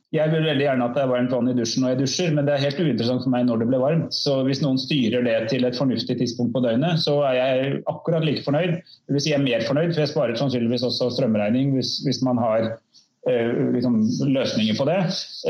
jeg 0.09 0.31
vil 0.31 0.45
veldig 0.47 0.63
gjerne 0.65 0.85
at 0.89 0.95
det 0.97 1.01
er 1.03 1.09
varmt 1.11 1.33
vann 1.35 1.49
i 1.51 1.53
dusjen 1.53 1.83
når 1.85 1.91
jeg 1.91 1.99
dusjer, 1.99 2.31
men 2.33 2.47
det 2.47 2.55
er 2.55 2.63
helt 2.63 2.79
uinteressant 2.81 3.21
for 3.21 3.33
meg 3.33 3.43
når 3.45 3.61
det 3.61 3.67
blir 3.69 3.81
varmt. 3.83 4.15
Så 4.17 4.39
hvis 4.47 4.61
noen 4.63 4.79
styrer 4.81 5.25
det 5.25 5.35
til 5.51 5.67
et 5.67 5.77
fornuftig 5.77 6.15
tidspunkt 6.17 6.55
på 6.55 6.63
døgnet, 6.65 6.97
så 7.03 7.19
er 7.29 7.35
jeg 7.37 7.81
akkurat 7.91 8.25
like 8.25 8.41
fornøyd. 8.45 8.79
Det 8.81 9.15
vil 9.15 9.21
si 9.21 9.33
jeg 9.35 9.37
er 9.37 9.45
mer 9.45 9.65
fornøyd, 9.67 9.93
for 9.93 10.01
jeg 10.01 10.11
sparer 10.13 10.39
sannsynligvis 10.39 10.87
også 10.87 11.11
strømregning 11.13 11.75
hvis, 11.75 11.99
hvis 12.07 12.23
man 12.25 12.41
har 12.41 12.71
liksom, 13.27 14.01
løsninger 14.27 14.77
på 14.77 14.85
det. 14.85 14.99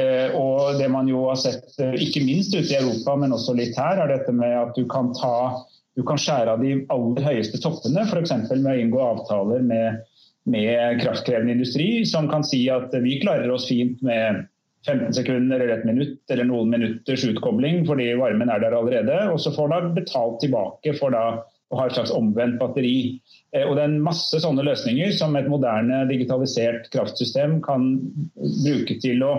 Eh, 0.01 0.35
og 0.35 0.79
det 0.79 0.89
man 0.91 1.07
jo 1.07 1.27
har 1.29 1.39
sett, 1.39 1.79
eh, 1.79 1.95
ikke 2.01 2.23
minst 2.25 2.55
ute 2.55 2.73
i 2.73 2.77
Europa, 2.79 3.15
men 3.15 3.33
også 3.35 3.55
litt 3.57 3.77
her, 3.77 3.99
er 3.99 4.13
dette 4.13 4.33
med 4.35 4.55
at 4.57 4.75
du 4.75 4.85
kan, 4.89 5.13
ta, 5.17 5.65
du 5.95 6.03
kan 6.03 6.19
skjære 6.19 6.55
av 6.55 6.63
de 6.63 6.79
aller 6.89 7.27
høyeste 7.29 7.61
toppene, 7.61 8.05
f.eks. 8.07 8.33
med 8.51 8.71
å 8.73 8.79
inngå 8.83 9.03
avtaler 9.03 9.61
med, 9.61 10.01
med 10.49 11.03
kraftkrevende 11.03 11.57
industri, 11.57 12.05
som 12.05 12.29
kan 12.31 12.43
si 12.43 12.65
at 12.73 12.95
vi 13.03 13.19
klarer 13.21 13.51
oss 13.53 13.69
fint 13.69 14.01
med 14.01 14.47
15 14.87 15.13
sekunder 15.13 15.59
eller 15.59 15.75
et 15.75 15.87
minutt 15.87 16.31
eller 16.31 16.47
noen 16.47 16.69
minutters 16.71 17.25
utkobling 17.27 17.81
fordi 17.87 18.13
varmen 18.15 18.49
er 18.49 18.61
der 18.63 18.77
allerede. 18.77 19.17
Og 19.33 19.41
så 19.43 19.51
får 19.51 19.73
du 19.73 19.89
betalt 19.97 20.39
tilbake 20.39 20.93
for 20.97 21.11
da 21.11 21.41
å 21.69 21.79
har 21.79 21.89
et 21.89 21.97
slags 21.97 22.13
omvendt 22.15 22.59
batteri. 22.61 23.19
Eh, 23.53 23.65
og 23.65 23.75
Det 23.77 23.83
er 23.83 23.91
en 23.91 24.03
masse 24.05 24.41
sånne 24.41 24.65
løsninger 24.65 25.13
som 25.17 25.35
et 25.37 25.49
moderne 25.51 26.03
digitalisert 26.09 26.89
kraftsystem 26.93 27.59
kan 27.65 27.91
bruke 28.35 28.99
til 29.01 29.25
å 29.25 29.35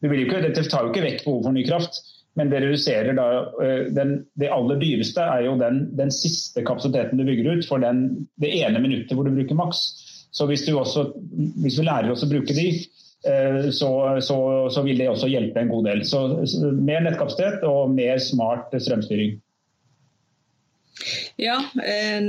det, 0.00 0.08
ikke, 0.16 0.40
det 0.40 0.64
tar 0.70 0.86
jo 0.86 0.94
ikke 0.94 1.04
vekk 1.04 1.24
behov 1.26 1.42
for 1.44 1.52
ny 1.52 1.62
kraft, 1.66 1.98
men 2.38 2.48
det 2.52 2.62
reduserer 2.62 3.16
da 3.18 3.26
eh, 3.60 3.90
den, 3.92 4.14
Det 4.38 4.48
aller 4.52 4.78
dyreste 4.80 5.24
er 5.24 5.44
jo 5.48 5.58
den, 5.60 5.82
den, 5.98 6.12
siste 6.14 6.64
kapasiteten 6.64 7.20
du 7.20 7.26
bygger 7.26 7.58
ut 7.58 7.68
for 7.68 7.82
den, 7.82 8.06
det 8.40 8.52
ene 8.62 8.80
minuttet 8.82 9.12
hvor 9.16 9.28
du 9.28 9.34
bruker 9.34 9.58
maks. 9.58 9.82
Så 10.32 10.46
hvis 10.46 10.64
du, 10.64 10.76
også, 10.78 11.08
hvis 11.60 11.76
du 11.80 11.84
lærer 11.84 12.12
oss 12.12 12.22
å 12.24 12.30
bruke 12.30 12.54
de, 12.54 12.68
eh, 13.28 13.68
så, 13.74 13.90
så, 14.22 14.38
så, 14.70 14.84
vil 14.86 15.02
det 15.02 15.10
også 15.10 15.28
hjelpe 15.28 15.64
en 15.64 15.72
god 15.72 15.88
del. 15.90 16.04
Så 16.06 16.22
Mer 16.78 17.02
nettkapasitet 17.04 17.66
og 17.66 17.92
mer 17.96 18.22
smart 18.22 18.72
strømstyring. 18.76 19.40
Ja, 21.40 21.56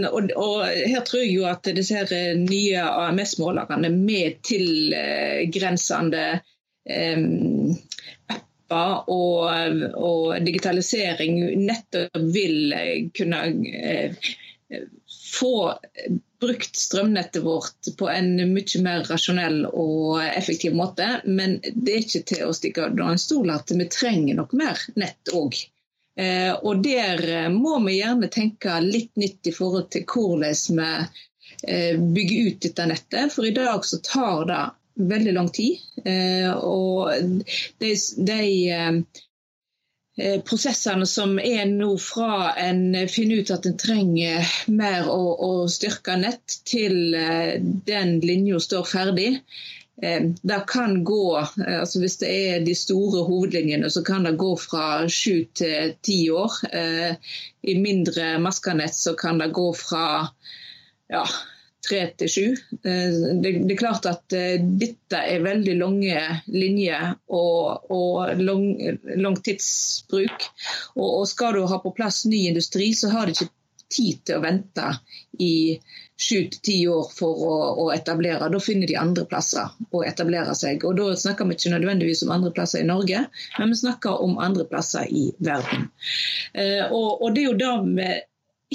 og, 0.08 0.30
og, 0.40 0.62
her 0.88 1.02
tror 1.04 1.20
jeg 1.20 1.34
jo 1.34 1.48
at 1.50 1.68
disse 1.76 1.98
her 2.00 2.38
nye 2.40 2.80
AMS-målerne 2.80 3.90
med 3.92 4.38
tilgrensende 4.48 6.22
um, 6.88 7.74
apper 8.32 9.10
og, 9.12 9.84
og, 10.00 10.38
digitalisering 10.46 11.42
nettopp 11.66 12.16
vil 12.32 12.76
kunne 13.18 13.42
uh, 13.52 14.32
få 15.34 15.74
brukt 16.42 16.76
strømnettet 16.76 17.44
vårt 17.44 17.92
på 17.98 18.10
en 18.10 18.34
mye 18.54 18.82
mer 18.84 19.04
rasjonell 19.10 19.66
og 19.68 20.24
effektiv 20.24 20.76
måte. 20.78 21.08
Men 21.26 21.60
det 21.62 21.94
er 21.94 22.06
ikke 22.06 22.24
til 22.34 22.48
å 22.48 22.56
stikke 22.56 22.88
under 22.90 23.14
en 23.14 23.22
stol 23.22 23.52
at 23.54 23.72
vi 23.76 23.88
trenger 23.92 24.40
nok 24.40 24.56
mer 24.58 24.82
nett 24.96 25.36
òg. 25.36 25.60
Eh, 26.20 26.52
og 26.54 26.84
der 26.84 27.24
eh, 27.30 27.50
må 27.54 27.80
vi 27.86 28.00
gjerne 28.02 28.28
tenke 28.32 28.80
litt 28.84 29.14
nytt 29.20 29.48
i 29.48 29.56
forhold 29.56 29.88
til 29.94 30.04
hvordan 30.04 30.78
vi 30.78 30.92
eh, 31.72 31.98
bygger 31.98 32.48
ut 32.50 32.62
dette 32.68 32.88
nettet. 32.92 33.34
For 33.34 33.48
i 33.48 33.56
dag 33.56 33.86
så 33.88 34.02
tar 34.04 34.46
det 34.52 34.62
veldig 35.12 35.34
lang 35.34 35.50
tid. 35.56 35.80
Og 36.62 37.14
de, 37.80 37.92
de 38.28 39.06
prosessene 40.46 41.08
som 41.08 41.38
er 41.40 41.64
nå 41.72 41.94
fra 41.98 42.52
en 42.60 42.84
finner 43.10 43.42
ut 43.42 43.54
at 43.56 43.66
en 43.66 43.78
trenger 43.80 44.52
mer 44.68 45.08
å, 45.10 45.22
å 45.48 45.52
styrke 45.72 46.20
nett, 46.20 46.60
til 46.68 47.16
den 47.88 48.20
linja 48.20 48.60
står 48.62 48.86
ferdig, 48.92 49.32
det 50.42 50.64
kan 50.68 51.04
gå, 51.04 51.38
eh, 51.40 51.80
altså 51.80 52.00
Hvis 52.00 52.18
det 52.18 52.32
er 52.32 52.66
de 52.66 52.76
store 52.76 53.24
hovedlinjene, 53.28 53.90
så 53.90 54.04
kan 54.04 54.26
det 54.26 54.38
gå 54.42 54.56
fra 54.58 55.08
sju 55.10 55.46
til 55.54 55.94
ti 56.02 56.24
år. 56.34 56.58
Eh, 56.74 57.16
I 57.62 57.78
mindre 57.78 58.40
maskenett 58.42 58.96
så 58.96 59.14
kan 59.14 59.38
det 59.38 59.52
gå 59.54 59.70
fra 59.78 60.28
ja, 61.12 61.24
tre 61.86 62.02
til 62.18 62.30
sju. 62.30 62.46
Det, 62.82 63.52
er 63.52 63.78
klart 63.78 64.08
at 64.10 64.26
dette 64.32 65.22
er 65.22 65.44
veldig 65.44 65.78
lange 65.78 66.22
linjer 66.48 67.12
og, 67.28 67.92
og 67.92 68.42
lang, 68.42 68.68
lang, 69.18 69.38
tidsbruk. 69.44 70.50
Og, 70.96 71.08
og, 71.08 71.26
skal 71.30 71.58
du 71.58 71.66
ha 71.68 71.82
på 71.84 71.94
plass 71.98 72.24
ny 72.26 72.48
industri, 72.54 72.94
så 72.98 73.12
har 73.14 73.28
det 73.28 73.38
ikke 73.38 73.52
tid 73.92 74.22
til 74.26 74.40
å 74.40 74.46
vente 74.46 74.88
i 75.44 75.54
sju 76.22 76.40
til 76.54 76.62
ti 76.64 76.78
år 76.88 77.08
for 77.16 77.44
å, 77.48 77.54
å, 77.84 77.86
etablere. 77.94 78.50
Da 78.54 78.60
finner 78.62 78.90
de 78.90 78.98
andre 79.00 79.26
plasser 79.30 79.72
å 79.92 80.04
etablere 80.06 80.54
seg. 80.58 80.86
Og 80.88 80.98
Da 81.00 81.16
snakker 81.18 81.50
vi 81.50 81.58
ikke 81.58 81.74
nødvendigvis 81.74 82.24
om 82.26 82.34
andre 82.36 82.54
plasser 82.56 82.84
i 82.84 82.90
Norge, 82.90 83.24
men 83.58 83.74
vi 83.74 83.80
snakker 83.82 84.22
om 84.26 84.38
andre 84.42 84.68
plasser 84.70 85.10
i 85.10 85.30
verden. 85.42 85.90
Eh, 86.54 86.86
og, 86.88 87.22
og, 87.22 87.34
Det 87.34 87.44
er 87.44 87.50
jo 87.50 87.58
det 87.64 87.74
vi 87.98 88.12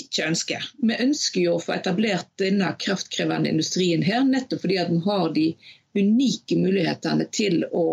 ikke 0.03 0.29
ønsker. 0.29 0.69
Vi 0.91 1.01
ønsker 1.07 1.41
jo 1.45 1.57
å 1.57 1.63
få 1.63 1.77
etablert 1.79 2.29
denne 2.43 2.75
kraftkrevende 2.83 3.53
industrien 3.55 4.05
her, 4.05 4.27
nettopp 4.27 4.67
fordi 4.67 4.81
at 4.83 4.93
vi 4.93 5.01
har 5.07 5.33
de 5.37 5.49
unike 5.97 6.59
mulighetene 6.61 7.25
til 7.33 7.63
å 7.73 7.87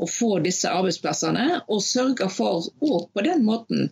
å 0.00 0.06
få 0.08 0.38
disse 0.44 0.70
arbeidsplassene, 0.72 1.60
og 1.68 1.82
sørge 1.84 2.28
for 2.32 2.64
òg 2.82 3.10
på 3.14 3.20
den 3.26 3.44
måten 3.46 3.90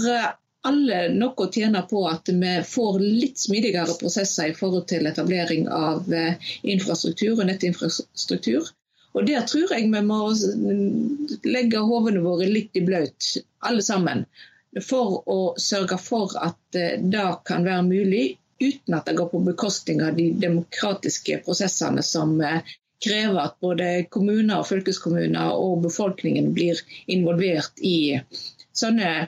alle 0.70 1.00
noe 1.14 1.46
å 1.46 1.52
tjene 1.52 1.82
på 1.90 2.02
at 2.10 2.32
vi 2.32 2.54
får 2.70 3.00
litt 3.04 3.42
smidigere 3.42 3.98
prosesser 4.00 4.52
i 4.52 4.58
forhold 4.58 4.88
til 4.92 5.08
etablering 5.10 5.68
av 5.70 6.10
eh, 6.14 6.42
infrastruktur 6.76 7.38
og 7.38 7.46
nettinfrastruktur. 7.50 8.72
Og 9.16 9.28
Der 9.30 9.46
tror 9.48 9.72
jeg 9.72 9.92
vi 9.92 10.02
må 10.04 10.22
legge 11.48 11.84
hodene 11.90 12.24
våre 12.26 12.50
litt 12.52 12.76
i 12.76 12.84
bløt, 12.84 13.36
alle 13.64 13.86
sammen. 13.86 14.26
For 14.84 15.22
å 15.32 15.40
sørge 15.62 16.00
for 16.02 16.34
at 16.42 16.80
eh, 16.80 16.98
det 17.00 17.28
kan 17.48 17.68
være 17.68 17.86
mulig 17.88 18.26
uten 18.60 18.96
at 18.96 19.08
det 19.08 19.16
går 19.20 19.30
på 19.32 19.44
bekostning 19.46 20.02
av 20.04 20.18
de 20.20 20.32
demokratiske 20.40 21.42
prosessene 21.46 22.04
som 22.04 22.36
eh, 22.42 22.76
krever 23.06 23.40
at 23.40 23.56
både 23.64 23.88
kommuner, 24.10 24.60
og 24.60 24.68
fylkeskommuner 24.70 25.56
og 25.56 25.84
befolkningen 25.86 26.52
blir 26.56 26.80
involvert 27.12 27.80
i 27.84 28.20
sånne 28.76 29.28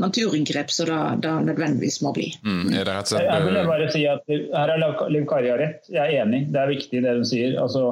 naturinngrep 0.00 0.70
som 0.70 0.88
det, 0.88 1.02
det 1.22 1.34
nødvendigvis 1.48 2.00
må 2.02 2.14
bli. 2.16 2.30
Mm, 2.42 2.72
er 2.72 2.82
det 2.82 2.96
rett 2.96 3.06
og 3.06 3.12
slett... 3.12 3.28
Jeg 3.28 3.46
vil 3.46 3.60
bare 3.68 3.92
si 3.92 4.02
at 4.10 4.34
Her 4.34 4.72
har 4.74 5.06
Liv 5.12 5.28
Kari 5.30 5.54
rett. 5.60 5.86
Jeg 5.92 6.02
er 6.02 6.24
enig. 6.24 6.48
Det 6.54 6.60
er 6.60 6.72
viktig 6.72 7.04
det 7.04 7.14
hun 7.14 7.28
sier. 7.28 7.54
Altså, 7.62 7.84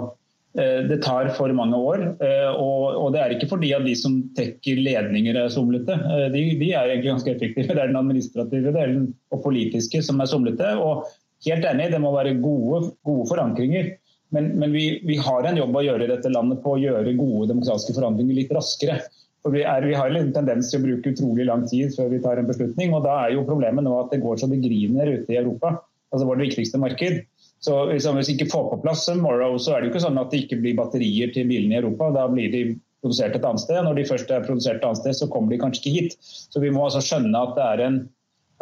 eh, 0.58 0.82
det 0.88 0.98
tar 1.06 1.30
for 1.36 1.54
mange 1.56 1.78
år. 1.78 2.04
Eh, 2.24 2.50
og, 2.50 3.08
det 3.14 3.22
er 3.22 3.36
ikke 3.36 3.52
fordi 3.54 3.72
at 3.76 3.86
de 3.86 3.94
som 3.98 4.18
trekker 4.38 4.82
ledninger 4.82 5.38
er 5.44 5.54
somlete. 5.54 5.94
Eh, 5.94 6.28
de, 6.34 6.44
de, 6.58 6.72
er 6.72 6.90
egentlig 6.90 7.14
ganske 7.14 7.34
effektive. 7.36 7.70
Det 7.70 7.78
er 7.78 7.92
den 7.92 8.02
administrative 8.02 8.74
delen 8.74 9.10
og 9.30 9.44
politiske 9.46 10.02
som 10.02 10.22
er 10.22 10.30
somlete. 10.30 10.74
Og 10.82 11.06
helt 11.46 11.70
enig, 11.70 11.92
det 11.94 12.02
må 12.02 12.14
være 12.16 12.38
gode, 12.42 12.88
gode 13.06 13.30
forankringer. 13.30 13.94
Men, 14.32 14.54
men 14.58 14.72
vi, 14.72 14.86
vi, 15.04 15.18
har 15.20 15.44
en 15.44 15.58
jobb 15.60 15.76
å 15.76 15.84
gjøre 15.84 16.06
i 16.06 16.10
dette 16.10 16.30
landet 16.32 16.62
på 16.64 16.74
å 16.74 16.80
gjøre 16.80 17.18
gode 17.18 17.50
demokratiske 17.52 17.94
forandringer 17.98 18.38
litt 18.38 18.54
raskere. 18.56 19.02
For 19.42 19.54
vi, 19.54 19.64
er, 19.66 19.82
vi, 19.82 19.94
har 19.98 20.12
en 20.14 20.30
tendens 20.34 20.70
til 20.70 20.78
å 20.78 20.84
bruke 20.84 21.12
utrolig 21.14 21.48
lang 21.48 21.64
tid 21.66 21.90
før 21.96 22.12
vi 22.12 22.20
tar 22.22 22.38
en 22.38 22.46
beslutning. 22.46 22.94
og 22.94 23.02
Da 23.06 23.16
er 23.24 23.34
jo 23.34 23.46
problemet 23.48 23.82
nå 23.82 23.96
at 23.98 24.14
det 24.14 24.22
går 24.22 24.38
så 24.38 24.48
det 24.50 24.62
griner 24.62 25.10
ute 25.16 25.34
i 25.34 25.40
Europa, 25.40 25.74
altså 26.14 26.28
vårt 26.28 26.44
viktigste 26.44 26.78
marked. 26.82 27.24
Så 27.62 27.74
Hvis 27.90 28.06
vi 28.06 28.36
ikke 28.36 28.50
får 28.50 28.70
på 28.70 28.80
plass 28.84 29.04
Morrow, 29.18 29.58
så 29.58 29.74
er 29.74 29.82
det 29.82 29.88
jo 29.88 29.92
ikke 29.94 30.06
sånn 30.06 30.18
at 30.18 30.30
det 30.30 30.44
ikke 30.44 30.62
blir 30.62 30.78
batterier 30.78 31.34
til 31.34 31.46
bilene 31.50 31.76
i 31.76 31.82
Europa. 31.82 32.10
Da 32.14 32.26
blir 32.30 32.50
de 32.54 32.62
produsert 33.02 33.36
et 33.36 33.44
annet 33.46 33.62
sted. 33.62 33.82
Når 33.82 33.98
de 33.98 34.08
først 34.08 34.30
er 34.30 34.46
produsert 34.46 34.80
et 34.80 34.86
annet 34.88 35.02
sted, 35.02 35.18
så 35.18 35.30
kommer 35.30 35.54
de 35.54 35.60
kanskje 35.62 35.82
ikke 35.82 35.94
hit. 35.98 36.16
Så 36.22 36.62
vi 36.62 36.72
må 36.74 36.86
altså 36.86 37.02
skjønne 37.02 37.38
at 37.38 37.54
det 37.58 37.68
er 37.68 37.86
en 37.86 38.02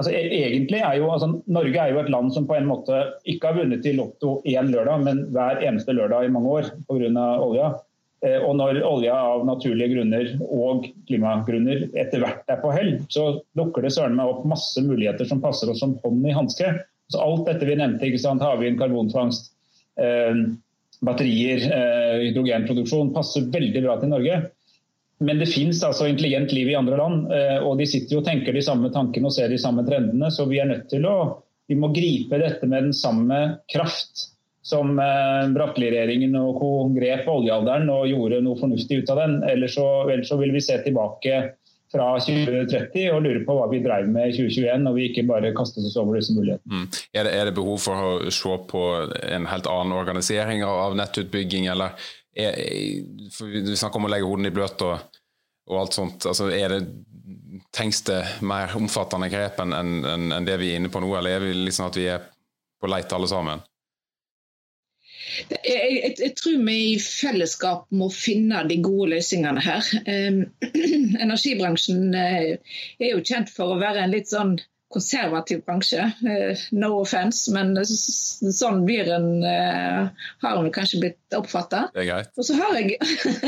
altså 0.00 0.12
e, 0.16 0.20
egentlig 0.40 0.80
er 0.80 0.96
jo, 0.96 1.10
altså 1.12 1.28
Norge 1.52 1.80
er 1.80 1.92
jo 1.92 2.00
et 2.00 2.10
land 2.12 2.32
som 2.32 2.48
på 2.48 2.56
en 2.56 2.68
måte 2.68 3.02
ikke 3.28 3.50
har 3.50 3.60
vunnet 3.60 3.84
i 3.84 3.94
Lotto 3.96 4.38
én 4.48 4.72
lørdag, 4.72 5.04
men 5.04 5.26
hver 5.34 5.60
eneste 5.60 5.96
lørdag 5.96 6.26
i 6.26 6.32
mange 6.32 6.56
år 6.56 6.70
pga. 6.88 7.26
olja. 7.44 7.74
Eh, 8.26 8.38
og 8.44 8.56
når 8.58 8.82
olja 8.84 9.14
av 9.16 9.46
naturlige 9.48 9.94
grunner 9.94 10.32
og 10.44 10.88
klimagrunner 11.08 11.86
etter 11.98 12.20
hvert 12.20 12.52
er 12.52 12.60
på 12.60 12.72
hell, 12.74 12.94
så 13.08 13.30
lukker 13.56 13.86
det 13.86 13.94
søren 13.96 14.18
meg 14.18 14.28
opp 14.32 14.46
masse 14.48 14.82
muligheter 14.84 15.28
som 15.28 15.40
passer 15.40 15.72
oss 15.72 15.80
som 15.80 15.96
hånd 16.04 16.26
i 16.28 16.36
hanske. 16.36 16.74
Så 17.10 17.20
alt 17.22 17.46
dette 17.48 17.66
vi 17.66 17.78
nevnte, 17.80 18.06
ikke 18.06 18.22
sant, 18.22 18.44
havvind, 18.44 18.78
karbonfangst, 18.80 19.52
eh, 19.98 20.44
batterier, 21.00 21.64
eh, 21.64 22.16
hydrogenproduksjon, 22.26 23.14
passer 23.16 23.48
veldig 23.50 23.84
bra 23.86 23.96
til 24.00 24.12
Norge. 24.12 24.40
Men 25.20 25.40
det 25.40 25.50
finnes 25.52 25.82
altså 25.84 26.06
intelligent 26.08 26.52
liv 26.56 26.70
i 26.70 26.76
andre 26.78 26.96
land, 26.96 27.32
eh, 27.32 27.58
og 27.60 27.76
de 27.80 27.88
sitter 27.88 28.16
jo 28.16 28.20
og 28.22 28.28
tenker 28.28 28.56
de 28.56 28.64
samme 28.64 28.88
tankene 28.92 29.28
og 29.28 29.34
ser 29.36 29.52
de 29.52 29.58
samme 29.60 29.84
trendene. 29.88 30.30
Så 30.32 30.46
vi 30.48 30.60
er 30.60 30.68
nødt 30.68 30.88
til 30.92 31.04
å 31.08 31.16
vi 31.70 31.76
må 31.78 31.92
gripe 31.94 32.38
dette 32.40 32.66
med 32.66 32.88
den 32.88 32.94
samme 32.96 33.36
kraft 33.70 34.29
som 34.62 34.98
eh, 34.98 35.48
Bratteli-regjeringen 35.54 36.36
og 36.40 36.58
co. 36.60 36.70
grep 36.96 37.28
oljealderen 37.30 37.88
og 37.92 38.08
gjorde 38.10 38.42
noe 38.44 38.60
fornuftig 38.60 39.02
ut 39.02 39.12
av 39.12 39.22
den. 39.22 39.40
Ellers 39.48 39.76
så, 39.78 39.86
ellers 40.10 40.28
så 40.28 40.38
vil 40.40 40.52
vi 40.54 40.62
se 40.64 40.76
tilbake 40.84 41.40
fra 41.90 42.06
2030 42.22 43.08
og 43.10 43.24
lure 43.24 43.42
på 43.46 43.54
hva 43.56 43.66
vi 43.70 43.80
drev 43.82 44.06
med 44.12 44.30
i 44.30 44.34
2021 44.36 44.86
og 44.86 44.96
vi 44.98 45.08
ikke 45.08 45.26
bare 45.26 45.50
kastet 45.56 45.86
oss 45.88 45.96
over 45.98 46.20
disse 46.20 46.34
mulighetene. 46.36 46.84
Mm. 46.84 46.98
Er, 47.10 47.26
det, 47.26 47.32
er, 47.32 47.48
det, 47.48 47.56
behov 47.56 47.80
for 47.82 48.06
å 48.06 48.34
se 48.34 48.58
på 48.70 48.82
en 49.26 49.48
helt 49.50 49.70
annen 49.70 49.96
organisering 49.96 50.62
av 50.66 50.94
nettutbygging, 50.98 51.66
eller 51.72 51.96
er, 52.38 52.60
vi 53.42 53.74
snakker 53.74 53.98
om 53.98 54.06
å 54.06 54.12
legge 54.12 54.28
hodene 54.28 54.52
i 54.52 54.54
bløt 54.54 54.84
og, 54.86 55.18
og, 55.66 55.80
alt 55.80 55.96
sånt. 55.98 56.28
Altså, 56.30 56.46
er 56.54 56.76
det, 56.76 56.84
trengs 57.74 58.04
det 58.06 58.20
mer 58.46 58.70
omfattende 58.78 59.26
grep 59.32 59.58
enn 59.62 59.74
en, 59.74 60.30
en 60.36 60.46
det 60.46 60.60
vi 60.62 60.70
er 60.70 60.78
inne 60.78 60.92
på 60.92 61.02
nå, 61.02 61.10
eller 61.18 61.40
er 61.40 61.44
vi 61.48 61.56
liksom 61.58 61.90
at 61.90 61.98
vi 61.98 62.06
er 62.12 62.22
på 62.80 62.88
leit 62.90 63.10
alle 63.12 63.28
sammen? 63.30 63.66
Jeg, 65.50 65.60
jeg, 65.64 66.14
jeg, 66.18 66.32
tror 66.38 66.58
vi 66.66 66.76
i 66.92 66.98
fellesskap 67.02 67.86
må 67.96 68.10
finne 68.14 68.62
de 68.68 68.80
gode 68.82 69.10
løsningene 69.14 69.62
her. 69.64 69.86
Um, 70.06 70.42
energibransjen 71.24 72.10
uh, 72.14 72.74
er 73.00 73.12
jo 73.12 73.22
kjent 73.24 73.52
for 73.52 73.74
å 73.74 73.80
være 73.80 74.04
en 74.04 74.14
litt 74.14 74.30
sånn 74.32 74.56
konservativ 74.90 75.62
bransje. 75.66 76.08
Uh, 76.24 76.64
no 76.76 76.94
offence, 77.02 77.52
men 77.54 77.76
sånn 77.84 78.82
blir 78.88 79.12
en 79.14 79.30
uh, 79.44 80.26
har 80.42 80.58
hun 80.58 80.72
kanskje 80.74 81.04
blitt 81.04 81.38
oppfatta. 81.38 81.88
Og 82.34 82.46
så 82.46 82.58
har 82.58 82.80
jeg, 82.80 82.98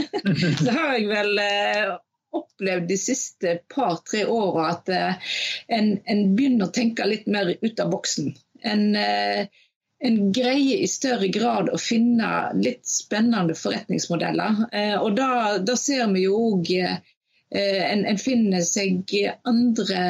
så 0.64 0.76
har 0.76 0.96
jeg 0.98 1.10
vel 1.10 1.34
opplevd 2.32 2.86
de 2.88 2.96
siste 2.96 3.58
par-tre 3.72 4.22
åra 4.24 4.70
at 4.70 4.88
en, 4.92 5.90
en, 6.00 6.22
begynner 6.36 6.70
å 6.70 6.72
tenke 6.72 7.04
litt 7.04 7.26
mer 7.28 7.50
ut 7.60 7.82
av 7.82 7.90
boksen. 7.92 8.30
En, 8.64 8.86
en 10.04 10.32
greier 10.32 10.82
i 10.82 10.88
større 10.90 11.28
grad 11.28 11.68
å 11.70 11.78
finne 11.78 12.28
litt 12.58 12.88
spennende 12.88 13.54
forretningsmodeller. 13.54 14.64
Eh, 14.74 14.96
og 14.98 15.14
da, 15.14 15.58
da 15.62 15.76
ser 15.78 16.08
vi 16.10 16.24
jo 16.24 16.38
òg 16.48 16.72
eh, 16.74 16.96
en, 17.54 18.02
en, 18.10 18.18
finner 18.18 18.64
seg 18.66 19.12
andre 19.46 20.00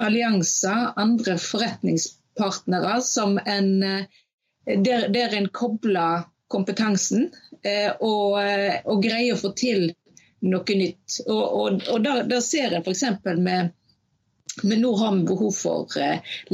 allianser, 0.00 0.94
andre 0.96 1.36
forretningspartnere 1.44 2.96
som 3.04 3.36
en 3.44 3.70
eh, 3.84 4.08
der, 4.64 5.10
der 5.12 5.36
en 5.36 5.50
kobler 5.52 6.24
kompetansen 6.48 7.26
og, 8.00 8.36
og, 8.38 8.98
greier 9.02 9.34
å 9.34 9.40
få 9.40 9.50
til 9.58 9.88
noe 10.44 10.76
nytt. 10.78 11.18
Og, 11.26 11.42
og, 11.42 11.86
og 11.90 12.04
da, 12.04 12.14
da, 12.28 12.38
ser 12.44 12.72
en 12.72 12.84
f.eks. 12.84 13.02
med 13.44 13.72
men 14.62 14.84
nå 14.84 14.92
har 15.00 15.16
vi 15.16 15.26
behov 15.28 15.56
for 15.56 15.96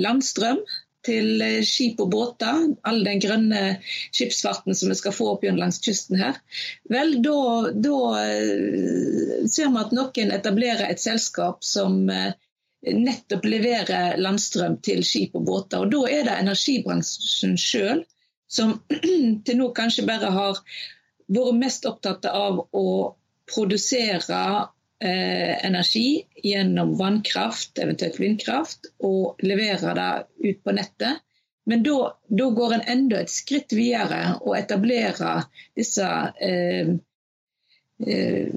landstrøm 0.00 0.62
til 1.10 1.42
eh, 1.44 1.60
skip 1.66 2.00
og 2.02 2.12
båter, 2.14 2.66
all 2.86 3.00
den 3.06 3.22
grønne 3.22 3.62
skipsfarten 3.84 4.76
som 4.78 4.92
vi 4.92 4.98
skal 4.98 5.14
få 5.16 5.32
opp 5.34 5.46
langs 5.50 5.80
kysten 5.84 6.20
her, 6.20 6.38
vel, 6.92 7.18
da, 7.24 7.96
eh, 8.22 9.42
ser 9.50 9.74
vi 9.74 9.82
at 9.82 9.96
noen 9.96 10.32
etablerer 10.38 10.86
et 10.88 11.02
selskap 11.02 11.66
som 11.66 12.06
eh, 12.14 12.32
nettopp 12.86 13.44
leverer 13.44 14.16
landstrøm 14.20 14.78
til 14.84 15.04
skip 15.04 15.36
og 15.36 15.44
båter. 15.48 15.84
Og 15.84 15.92
Da 15.92 16.06
er 16.08 16.24
det 16.28 16.38
energibransjen 16.40 17.58
sjøl 17.60 18.04
som 18.50 18.78
til 19.44 19.60
nå 19.60 19.70
kanskje 19.76 20.06
bare 20.08 20.32
har 20.34 20.60
vært 21.30 21.58
mest 21.60 21.86
opptatt 21.86 22.26
av 22.30 22.64
å 22.72 22.86
produsere 23.50 24.40
energi 25.00 26.26
gjennom 26.44 26.90
vannkraft, 26.98 27.78
eventuelt 27.80 28.18
vindkraft, 28.20 28.90
og 29.00 29.40
levere 29.40 29.94
det 29.96 30.10
ut 30.50 30.58
på 30.64 30.74
nettet. 30.76 31.22
Men 31.70 31.82
da 31.82 32.50
går 32.50 32.74
en 32.74 32.88
enda 32.88 33.20
et 33.20 33.30
skritt 33.30 33.72
videre 33.76 34.34
og 34.40 34.56
etablerer 34.58 35.44
disse 35.78 36.06
eh, 36.42 36.88
eh, 38.06 38.48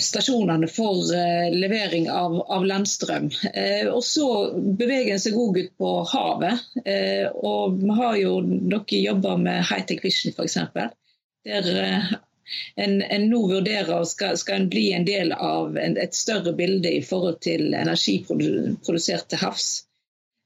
stasjonene 0.00 0.68
for 0.72 1.12
eh, 1.14 1.52
levering 1.54 2.08
av, 2.10 2.34
av 2.56 2.66
landstrøm. 2.66 3.28
Eh, 3.52 3.86
og 3.86 4.02
så 4.08 4.28
beveger 4.56 5.14
en 5.14 5.22
seg 5.22 5.38
òg 5.38 5.60
ut 5.60 5.72
på 5.78 5.94
havet. 6.14 6.64
Eh, 6.82 7.28
og 7.28 7.78
vi 7.82 7.98
har 8.00 8.18
jo 8.18 8.36
noen 8.42 8.98
jobber 8.98 9.40
med 9.44 9.62
Hightech 9.70 10.02
Vision 10.02 10.34
f.eks. 10.34 10.58
Der 11.44 11.70
en, 12.76 13.00
en 13.02 13.26
nå 13.30 13.40
vurderer 13.50 14.04
skal, 14.08 14.38
skal 14.40 14.62
en 14.62 14.68
bli 14.72 14.90
en 14.96 15.06
del 15.08 15.32
av 15.32 15.78
en, 15.78 15.96
et 16.00 16.14
større 16.14 16.54
bilde 16.56 16.92
i 16.92 17.02
forhold 17.04 17.40
til 17.46 17.74
energi 17.74 18.20
produsert 18.28 19.28
til 19.30 19.42
havs. 19.42 19.68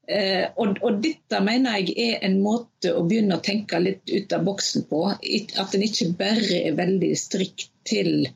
Eh, 0.08 0.46
og, 0.56 0.78
og, 0.80 1.02
dette 1.04 1.40
mener 1.44 1.82
jeg 1.82 1.96
er 2.00 2.22
en 2.24 2.38
måte 2.40 2.94
å 2.96 3.04
begynne 3.04 3.36
å 3.36 3.44
tenke 3.44 3.80
litt 3.82 4.08
ut 4.08 4.32
av 4.32 4.46
boksen 4.46 4.86
på. 4.88 5.02
At 5.12 5.76
en 5.76 5.84
ikke 5.84 6.14
bare 6.16 6.62
er 6.62 6.78
veldig 6.78 7.12
strikt 7.18 7.68
til 7.88 8.30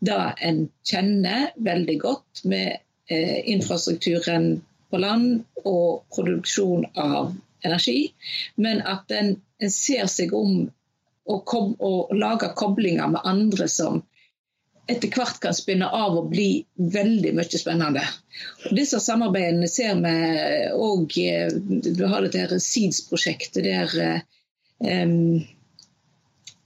det 0.00 0.22
en 0.40 0.64
kjenner 0.88 1.50
veldig 1.60 1.98
godt 2.00 2.44
med 2.48 2.80
eh, 3.12 3.38
infrastrukturen 3.52 4.62
på 4.90 5.00
land 5.02 5.44
og 5.68 6.06
produksjon 6.14 6.86
av 6.96 7.34
energi, 7.64 8.14
men 8.56 8.80
at 8.88 9.12
en, 9.12 9.34
en 9.60 9.72
ser 9.72 10.08
seg 10.08 10.32
om 10.34 10.70
og, 11.30 11.44
kom, 11.46 11.74
og 11.78 12.14
lage 12.16 12.50
koblinger 12.58 13.10
med 13.12 13.26
andre 13.28 13.68
som 13.70 14.02
etter 14.90 15.12
hvert 15.14 15.38
kan 15.42 15.54
spinne 15.54 15.86
av 15.86 16.16
og 16.18 16.30
bli 16.32 16.64
veldig 16.74 17.30
mye 17.38 17.60
spennende. 17.60 18.02
Og 18.66 18.74
disse 18.74 18.98
samarbeidene 19.02 19.68
ser 19.70 20.00
vi 20.02 20.14
òg 20.74 21.14
Du 21.94 22.04
har 22.10 22.26
dette 22.26 22.58
SEEDS-prosjektet 22.58 23.68
der 23.68 23.94
um, 24.82 25.44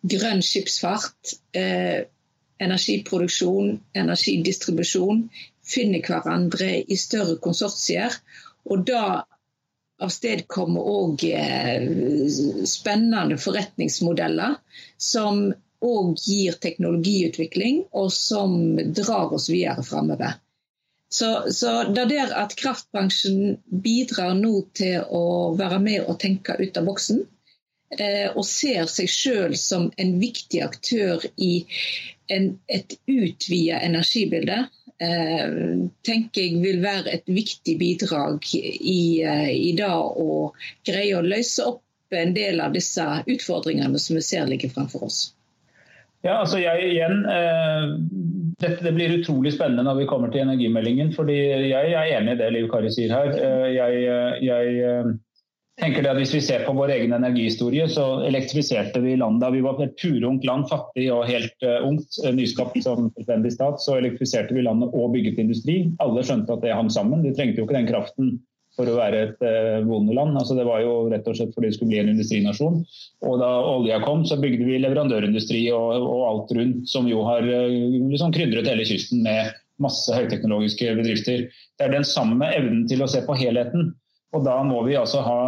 grønn 0.04 0.42
skipsfart, 0.44 1.34
eh, 1.56 2.04
energiproduksjon, 2.64 3.78
energidistribusjon 3.96 5.24
finner 5.64 6.04
hverandre 6.04 6.70
i 6.80 6.96
større 7.00 7.36
konsortier. 7.42 8.12
Og 8.70 8.84
da 8.88 9.24
avstedkommer 10.02 10.88
òg 10.90 11.24
eh, 11.28 11.84
spennende 12.66 13.38
forretningsmodeller 13.40 14.56
som 14.98 15.46
òg 15.84 16.14
gir 16.24 16.56
teknologiutvikling, 16.64 17.84
og 17.92 18.10
som 18.12 18.74
drar 18.96 19.34
oss 19.36 19.50
videre 19.52 19.84
framover. 19.84 20.40
Så, 21.14 21.52
så, 21.52 21.84
det 21.94 22.08
der 22.10 22.32
at 22.34 22.56
kraftbransjen 22.58 23.58
bidrar 23.68 24.32
nå 24.34 24.64
til 24.74 25.04
å 25.14 25.52
være 25.58 25.78
med 25.82 26.08
og 26.08 26.18
tenke 26.24 26.56
ut 26.58 26.80
av 26.80 26.88
boksen, 26.88 27.20
eh, 27.98 28.32
og 28.32 28.42
ser 28.48 28.88
seg 28.90 29.12
sjøl 29.12 29.54
som 29.60 29.90
en 30.00 30.16
viktig 30.18 30.64
aktør 30.64 31.22
i 31.36 31.52
en, 32.34 32.56
et 32.66 32.96
utvida 33.06 33.78
energibilde, 33.84 34.64
tenker 34.98 36.44
jeg 36.44 36.60
vil 36.62 36.82
være 36.82 37.16
et 37.18 37.26
viktig 37.26 37.78
bidrag 37.80 38.46
i, 38.54 39.22
eh, 39.26 39.50
i 39.50 39.72
det 39.76 39.90
å 39.90 40.52
greie 40.86 41.16
å 41.18 41.24
løse 41.24 41.66
opp 41.66 41.82
en 42.14 42.34
del 42.34 42.60
av 42.62 42.74
disse 42.76 43.02
utfordringene 43.26 43.98
som 43.98 44.14
vi 44.16 44.22
ser 44.22 44.46
ligger 44.46 44.70
fremfor 44.70 45.08
oss. 45.08 45.32
Ja, 46.24 46.38
altså 46.40 46.56
jeg 46.62 46.86
igjen, 46.94 47.26
eh, 47.28 47.82
dette, 48.62 48.82
Det 48.84 48.94
blir 48.94 49.18
utrolig 49.18 49.52
spennende 49.52 49.84
når 49.84 49.98
vi 49.98 50.06
kommer 50.06 50.30
til 50.32 50.40
energimeldingen. 50.40 51.12
fordi 51.12 51.36
Jeg 51.68 51.92
er 51.92 52.16
enig 52.16 52.32
i 52.32 52.38
det 52.40 52.52
Liv 52.52 52.70
Kari 52.70 52.90
sier 52.90 53.12
her. 53.12 53.28
Eh, 53.34 53.74
jeg, 53.74 54.46
jeg 54.46 55.18
tenker 55.80 56.04
det 56.04 56.12
at 56.12 56.20
Hvis 56.20 56.34
vi 56.34 56.42
ser 56.44 56.64
på 56.66 56.74
vår 56.76 56.92
egen 56.94 57.14
energihistorie, 57.16 57.86
så 57.90 58.04
elektrifiserte 58.26 59.02
vi 59.02 59.16
landet 59.20 59.42
da 59.44 59.50
vi 59.54 59.62
var 59.64 59.80
et 59.82 59.96
purungt 60.00 60.46
land, 60.46 60.68
fattig 60.70 61.08
og 61.12 61.26
helt 61.28 61.66
uh, 61.66 61.82
ungt, 61.86 62.18
uh, 62.24 62.30
nyskapt 62.34 62.78
som 62.84 63.10
selvstendig 63.14 63.54
stat. 63.56 63.82
Så 63.82 63.98
elektrifiserte 63.98 64.54
vi 64.56 64.64
landet 64.66 64.94
og 64.94 65.12
bygget 65.14 65.40
industri. 65.42 65.78
Alle 66.04 66.24
skjønte 66.26 66.54
at 66.54 66.64
det 66.64 66.74
hang 66.76 66.90
sammen. 66.92 67.24
De 67.24 67.34
trengte 67.34 67.60
jo 67.60 67.68
ikke 67.68 67.78
den 67.80 67.90
kraften 67.90 68.36
for 68.74 68.90
å 68.90 68.96
være 68.98 69.24
et 69.28 69.42
uh, 69.46 69.82
bondeland. 69.86 70.38
Altså, 70.38 70.56
det 70.58 70.68
var 70.68 70.84
jo 70.84 70.94
rett 71.12 71.26
og 71.30 71.38
slett 71.38 71.52
fordi 71.56 71.70
det 71.70 71.78
skulle 71.78 71.92
bli 71.92 72.00
en 72.04 72.14
industrinasjon. 72.14 72.80
Og 73.26 73.36
da 73.42 73.50
olja 73.74 74.00
kom, 74.06 74.24
så 74.28 74.38
bygde 74.40 74.68
vi 74.68 74.78
leverandørindustri 74.82 75.66
og, 75.74 76.06
og 76.06 76.24
alt 76.30 76.56
rundt, 76.58 76.86
som 76.90 77.10
jo 77.10 77.26
har 77.26 77.44
liksom 77.44 78.34
krydret 78.34 78.70
hele 78.70 78.86
kysten 78.86 79.26
med 79.26 79.52
masse 79.82 80.14
høyteknologiske 80.14 80.94
bedrifter. 81.00 81.48
Det 81.50 81.86
er 81.86 81.96
den 81.96 82.06
samme 82.06 82.46
evnen 82.54 82.86
til 82.90 83.02
å 83.02 83.10
se 83.10 83.24
på 83.26 83.34
helheten 83.38 83.90
og 84.34 84.44
da 84.46 84.58
må 84.66 84.82
vi 84.86 84.96
altså 84.98 85.22
ha 85.24 85.38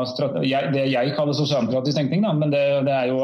det 0.70 0.86
jeg 0.92 1.14
kaller 1.16 1.36
sosialdemokratisk 1.36 1.98
tenkning, 1.98 2.22
da, 2.26 2.32
men 2.36 2.54
det, 2.54 2.62
det, 2.86 2.94
er 2.94 3.10
jo 3.10 3.20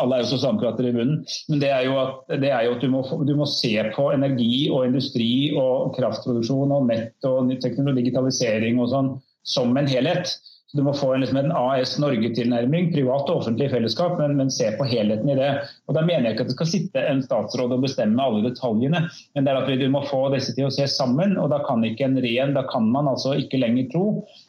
alle 0.00 0.16
er 0.16 0.24
jo 0.24 0.30
sosialdemokrater 0.32 0.88
i 0.88 0.94
bunnen. 0.94 1.24
Men 1.50 1.62
det 1.62 1.70
er 1.74 1.86
jo 1.86 1.96
at, 2.00 2.36
er 2.38 2.66
jo 2.66 2.76
at 2.76 2.84
du, 2.84 2.88
må, 2.92 3.02
du, 3.28 3.34
må, 3.38 3.48
se 3.50 3.72
på 3.94 4.06
energi 4.14 4.68
og 4.72 4.86
industri 4.88 5.32
og 5.58 5.92
kraftproduksjon 5.98 6.72
og 6.76 6.86
nett 6.88 7.28
og 7.28 7.52
teknologi, 7.62 8.04
digitalisering 8.04 8.80
og 8.80 8.90
sånn 8.94 9.10
som 9.46 9.76
en 9.76 9.88
helhet. 9.90 10.32
Du 10.72 10.82
må 10.86 10.92
få 10.94 11.14
en, 11.14 11.24
liksom 11.24 11.38
en 11.40 11.52
AS 11.56 11.96
Norge-tilnærming, 11.98 12.92
privat 12.94 13.30
og 13.30 13.40
offentlig 13.40 13.70
fellesskap, 13.72 14.14
men, 14.20 14.36
men, 14.38 14.52
se 14.54 14.68
på 14.78 14.86
helheten 14.86 15.30
i 15.32 15.36
det. 15.38 15.48
Og 15.90 15.96
Da 15.96 16.04
mener 16.06 16.28
jeg 16.28 16.36
ikke 16.36 16.46
at 16.46 16.52
det 16.52 16.56
skal 16.58 16.70
sitte 16.70 17.02
en 17.10 17.22
statsråd 17.24 17.74
og 17.74 17.82
bestemme 17.82 18.22
alle 18.22 18.44
detaljene, 18.46 19.02
men 19.34 19.46
det 19.46 19.50
er 19.50 19.58
at 19.58 19.70
vi 19.70 19.88
må 19.90 20.04
få 20.06 20.22
disse 20.34 20.54
til 20.54 20.68
å 20.68 20.74
se 20.74 20.86
sammen. 20.90 21.34
og 21.40 21.50
Da 21.50 21.58
kan 21.66 21.82
ikke 21.86 22.06
en 22.06 22.20
ren, 22.22 22.54
da 22.54 22.62
kan 22.70 22.86
man 22.94 23.10
altså 23.10 23.34
ikke 23.40 23.58
lenger 23.62 23.88
tro 23.90 24.04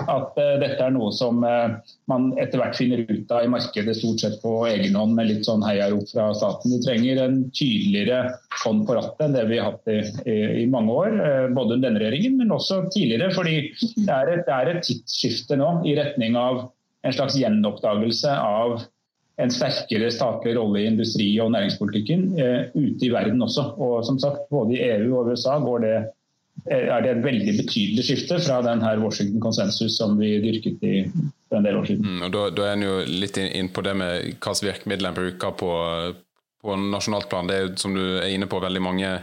at 0.06 0.38
uh, 0.38 0.54
dette 0.62 0.78
er 0.86 0.94
noe 0.94 1.10
som 1.16 1.42
uh, 1.42 1.80
man 2.12 2.30
etter 2.42 2.62
hvert 2.62 2.78
finner 2.78 3.02
ut 3.10 3.34
av 3.34 3.48
i 3.48 3.52
markedet, 3.52 3.98
stort 3.98 4.22
sett 4.22 4.38
på 4.44 4.54
egen 4.70 4.98
hånd 5.00 5.18
med 5.18 5.32
litt 5.32 5.50
sånn 5.50 5.66
heiarop 5.66 6.06
fra 6.12 6.30
staten. 6.38 6.76
Du 6.76 6.86
trenger 6.86 7.24
en 7.26 7.42
tydeligere 7.50 8.36
hånd 8.62 8.86
på 8.86 8.98
rattet 8.98 9.26
enn 9.26 9.38
det 9.38 9.48
vi 9.50 9.58
har 9.58 9.72
hatt 9.72 9.90
i, 9.90 10.00
i, 10.30 10.38
i 10.62 10.70
mange 10.70 10.94
år, 10.94 11.18
uh, 11.18 11.50
både 11.58 11.82
denne 11.82 11.98
regjeringen, 11.98 12.38
men 12.44 12.54
også 12.54 12.84
tidligere. 12.94 13.34
fordi 13.34 13.58
det 14.06 14.14
er 14.14 14.36
et, 14.36 14.46
det 14.46 14.58
er 14.60 14.74
et 14.76 14.86
tidsskifte 14.86 15.58
nå 15.58 15.74
i 15.90 15.98
rett 15.98 16.11
retning 16.12 16.38
av 16.38 16.68
en 17.02 17.14
slags 17.14 17.36
gjenoppdagelse 17.40 18.38
av 18.38 18.82
en 19.42 19.52
sterkere 19.52 20.12
statlig 20.12 20.56
rolle 20.56 20.82
i 20.82 20.88
industri- 20.90 21.34
og 21.42 21.52
næringspolitikken 21.56 22.26
eh, 22.40 22.72
ute 22.76 23.08
i 23.08 23.12
verden 23.14 23.42
også. 23.42 23.72
Og 23.82 24.02
som 24.06 24.20
sagt, 24.22 24.50
Både 24.52 24.76
i 24.76 24.82
EU 24.86 25.16
og 25.18 25.32
USA 25.32 25.58
det, 25.82 25.96
eh, 26.70 26.88
er 26.94 27.02
det 27.02 27.16
et 27.16 27.24
veldig 27.26 27.56
betydelig 27.58 28.06
skifte 28.06 28.40
fra 28.40 28.62
den 28.62 28.84
her 28.86 29.02
Washington 29.02 29.42
konsensus 29.42 29.98
som 29.98 30.18
vi 30.20 30.36
dyrket 30.44 30.84
i 30.84 30.96
for 31.50 31.58
en 31.58 31.66
del 31.66 31.80
år 31.80 31.90
siden. 31.90 32.06
Mm, 32.06 32.26
og 32.28 32.34
da, 32.36 32.50
da, 32.50 32.68
er 32.68 32.78
en 32.78 32.86
jo 32.86 32.98
litt 33.08 33.38
inn 33.42 33.72
på 33.74 33.82
det 33.82 33.96
med 33.98 34.28
hvilke 34.28 34.58
virkemidler 34.68 35.10
en 35.10 35.18
bruker 35.18 35.58
på, 35.58 35.72
på 36.62 36.80
nasjonalt 36.92 37.30
plan. 37.32 37.50
Det 37.50 37.58
er 37.58 37.66
jo, 37.66 37.76
som 37.82 37.98
du 37.98 38.04
er 38.20 38.30
inne 38.30 38.52
på 38.52 38.62
veldig 38.62 38.84
mange 38.84 39.16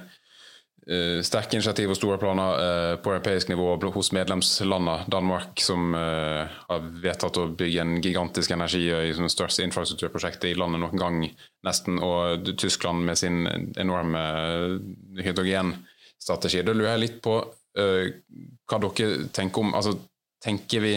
sterke 1.25 1.59
initiativ 1.59 1.91
og 1.93 1.99
store 1.99 2.17
planer 2.21 2.61
uh, 2.61 2.95
på 3.03 3.13
europeisk 3.13 3.51
nivå 3.51 3.75
hos 3.93 4.09
medlemslandene. 4.17 5.05
Danmark 5.13 5.61
som 5.61 5.93
uh, 5.93 6.49
har 6.71 6.87
vedtatt 7.05 7.37
å 7.37 7.49
bygge 7.53 7.83
en 7.85 7.99
gigantisk 8.01 8.55
energiøy 8.57 9.13
som 9.13 9.27
det 9.27 9.35
største 9.35 9.67
infrastrukturprosjektet 9.67 10.49
i 10.49 10.57
landet 10.57 10.81
noen 10.81 11.03
gang, 11.03 11.21
nesten. 11.69 12.01
Og 12.01 12.49
Tyskland 12.57 13.05
med 13.05 13.21
sin 13.21 13.45
enorme 13.77 14.25
hydrogenstrategi. 15.21 16.65
Da 16.65 16.73
lurer 16.73 16.95
jeg 16.95 17.05
litt 17.05 17.23
på 17.25 17.39
hva 17.79 18.79
dere 18.83 19.29
tenker 19.31 19.63
om 19.63 19.75
altså, 19.77 19.93
Tenker 20.43 20.83
vi 20.83 20.93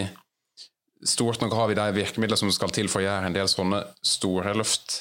stort 1.02 1.40
nok, 1.42 1.54
har 1.58 1.66
vi 1.66 1.74
de 1.74 1.86
virkemidlene 1.96 2.38
som 2.38 2.50
skal 2.54 2.70
til 2.74 2.86
for 2.90 3.02
å 3.02 3.06
gjøre 3.08 3.26
en 3.26 3.34
del 3.34 3.48
sånne 3.50 3.80
store 4.06 4.52
løft 4.54 5.00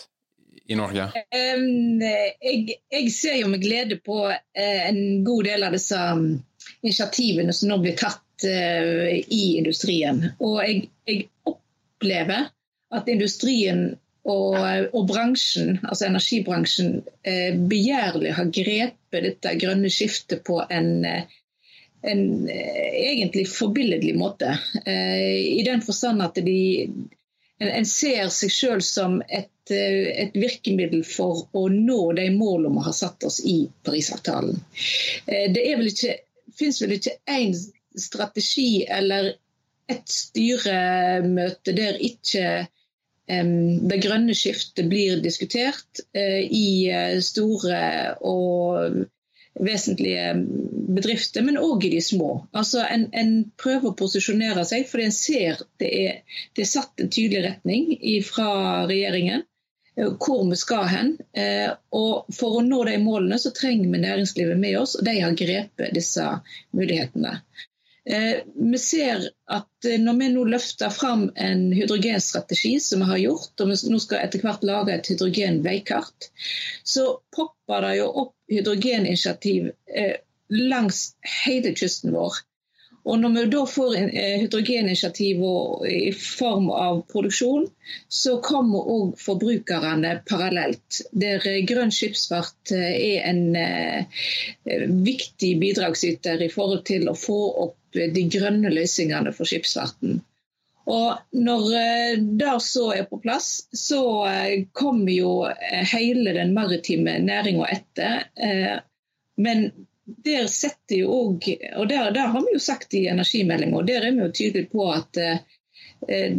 i 0.72 0.78
Norge? 0.80 1.08
jeg, 1.32 2.78
jeg, 2.92 3.12
ser 3.14 3.40
jo 3.42 3.50
med 3.52 3.64
glede 3.64 3.98
på 4.04 4.24
eh, 4.32 4.88
en 4.88 5.24
god 5.28 5.50
del 5.50 5.66
av 5.68 5.76
disse 5.76 5.98
um, 5.98 6.38
initiativene 6.82 7.56
som 7.56 7.72
nå 7.72 7.82
blir 7.84 7.98
tatt 8.00 8.48
uh, 8.48 9.10
i 9.12 9.44
industrien. 9.60 10.24
Og 10.40 10.62
jeg, 10.64 10.88
jeg 11.10 11.28
opplever 11.50 12.50
at 12.92 13.12
industrien 13.12 13.92
og, 14.22 14.58
og, 14.94 15.06
bransjen, 15.10 15.80
altså 15.82 16.06
energibransjen, 16.06 17.00
eh, 17.26 17.56
begjærlig 17.58 18.36
har 18.38 18.52
grepet 18.54 19.24
dette 19.26 19.54
grønne 19.58 19.90
skiftet 19.90 20.44
på 20.46 20.60
en, 20.70 20.92
en 22.06 22.22
egentlig 22.52 23.48
forbilledlig 23.50 24.14
måte. 24.20 24.52
I 24.86 25.64
den 25.66 25.82
forstand 25.82 26.22
at 26.22 26.38
de, 26.38 26.60
en, 27.62 27.86
ser 27.86 28.30
seg 28.34 28.54
sjøl 28.54 28.82
som 28.86 29.20
et 29.30 29.52
Eh, 29.72 30.10
et 30.24 30.36
virkemiddel 30.36 31.04
for 31.08 31.46
å 31.58 31.68
nå 31.72 32.00
de 32.18 32.28
målene 32.34 32.74
vi 32.80 32.86
har 32.88 32.98
satt 32.98 33.24
oss 33.28 33.40
i 33.46 33.58
Parisavtalen. 33.86 34.58
Eh, 35.28 35.48
det 35.54 35.64
er 35.70 35.80
vel 35.80 35.92
ikke, 35.92 36.18
finnes 36.58 36.82
vel 36.82 36.96
ikke 36.98 37.16
én 37.30 37.56
strategi 38.00 38.84
eller 38.90 39.34
et 39.92 40.06
styremøte 40.12 41.76
der 41.76 42.00
ikke 42.00 42.68
det 43.32 43.98
grønne 44.04 44.34
skiftet 44.36 44.90
blir 44.92 45.22
diskutert 45.24 46.02
eh, 46.18 46.42
i 46.44 46.90
store 47.24 47.78
og 48.28 48.98
vesentlige 49.60 50.34
bedrifter, 50.96 51.44
men 51.46 51.60
òg 51.60 51.86
i 51.86 51.92
de 51.96 52.02
små. 52.04 52.32
Altså 52.56 52.86
en, 52.88 53.08
en, 53.12 53.34
prøver 53.60 53.92
å 53.92 53.98
posisjonere 54.00 54.64
seg 54.68 54.88
fordi 54.90 55.08
en 55.10 55.16
ser 55.16 55.64
det 55.82 55.92
er, 56.06 56.20
det 56.56 56.66
er 56.66 56.72
satt 56.72 57.04
en 57.04 57.12
tydelig 57.12 57.44
retning 57.48 57.96
fra 58.28 58.52
regjeringen. 58.90 59.46
Eh, 60.00 60.14
hvor 60.20 60.50
vi 60.50 60.56
skal 60.56 60.88
hen. 60.88 61.18
Eh, 61.34 61.72
og 61.92 62.32
For 62.36 62.60
å 62.60 62.66
nå 62.66 62.84
de 62.88 62.98
målene 63.04 63.40
så 63.42 63.52
trenger 63.56 63.92
vi 63.92 64.04
næringslivet 64.06 64.60
med 64.60 64.80
oss, 64.80 64.96
og 64.96 65.06
de 65.08 65.18
har 65.20 65.36
grepet 65.38 65.96
disse 65.96 66.28
mulighetene. 66.78 67.40
Vi 68.04 68.78
ser 68.82 69.28
at 69.54 69.88
når 70.02 70.16
vi 70.18 70.30
nå 70.34 70.44
løfter 70.50 70.90
fram 70.90 71.28
en 71.38 71.68
hydrogenstrategi, 71.76 72.80
som 72.82 73.04
vi 73.04 73.10
har 73.12 73.22
gjort, 73.22 73.54
og 73.62 73.70
vi 73.70 73.78
nå 73.94 74.00
skal 74.02 74.24
etter 74.26 74.42
hvert 74.42 74.66
lage 74.66 74.96
et 74.96 75.10
hydrogenveikart, 75.12 76.32
så 76.82 77.06
popper 77.36 77.86
det 77.86 77.92
jo 78.00 78.08
opp 78.24 78.34
hydrogeninitiativ 78.50 79.70
langs 80.50 81.12
hele 81.46 81.76
kysten 81.78 82.16
vår. 82.18 82.42
Og 83.04 83.18
Når 83.20 83.32
vi 83.34 83.44
da 83.50 83.62
får 83.66 83.96
eh, 83.98 84.36
hydrogeninitiativ 84.44 85.40
i 85.90 86.12
form 86.14 86.70
av 86.70 87.00
produksjon, 87.10 87.66
så 88.08 88.36
kommer 88.46 88.92
òg 88.94 89.16
forbrukerne 89.18 90.12
parallelt. 90.30 91.02
Der 91.24 91.42
eh, 91.50 91.64
grønn 91.66 91.94
skipsfart 91.96 92.74
eh, 92.78 92.94
er 93.16 93.26
en 93.32 95.02
viktig 95.08 95.56
bidragsyter 95.64 96.46
i 96.46 96.52
forhold 96.54 96.86
til 96.92 97.10
å 97.10 97.18
få 97.18 97.42
opp 97.66 97.78
de 97.94 98.26
grønne 98.32 98.72
løsningene 98.74 99.34
for 99.36 99.50
skipsfarten. 99.50 100.22
Og 100.92 101.20
Når 101.32 101.68
det 102.40 102.54
så 102.66 102.88
er 102.96 103.06
på 103.08 103.20
plass, 103.22 103.68
så 103.72 104.02
kommer 104.74 105.12
jo 105.14 105.34
hele 105.94 106.34
den 106.34 106.56
maritime 106.58 107.20
næringa 107.22 107.68
etter. 107.76 108.26
Men 109.38 109.70
der 110.26 110.48
setter 110.48 110.96
jo 111.04 111.12
også, 111.12 111.56
og 111.76 111.90
der, 111.90 112.12
der, 112.12 112.34
har 112.34 112.42
vi 112.42 112.56
jo 112.56 112.60
sagt 112.60 112.94
i 112.94 113.06
energimeldinga, 113.08 113.78
og 113.78 113.88
der 113.88 114.06
er 114.06 114.12
vi 114.12 114.26
jo 114.26 114.32
tydelige 114.32 114.72
på 114.72 114.90
at 114.92 115.18
eh, 115.22 115.40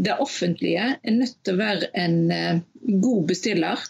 det 0.05 0.19
offentlige 0.19 0.97
er 1.03 1.17
nødt 1.17 1.39
til 1.45 1.55
å 1.55 1.61
være 1.61 1.91
en 1.99 2.19
eh, 2.35 2.61
god 3.03 3.27
bestiller. 3.31 3.87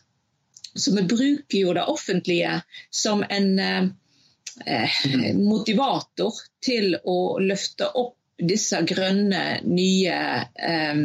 Så 0.75 0.94
vi 0.96 1.05
bruker 1.09 1.59
jo 1.59 1.75
det 1.77 1.88
offentlige 1.88 2.61
som 2.90 3.25
en 3.29 3.59
eh, 3.59 3.83
eh 3.83 3.90
motivator 5.38 6.42
til 6.64 6.96
å 7.04 7.38
løfte 7.42 7.88
opp 7.98 8.16
disse 8.42 8.80
grønne, 8.88 9.60
nye 9.68 10.14
eh, 10.68 11.02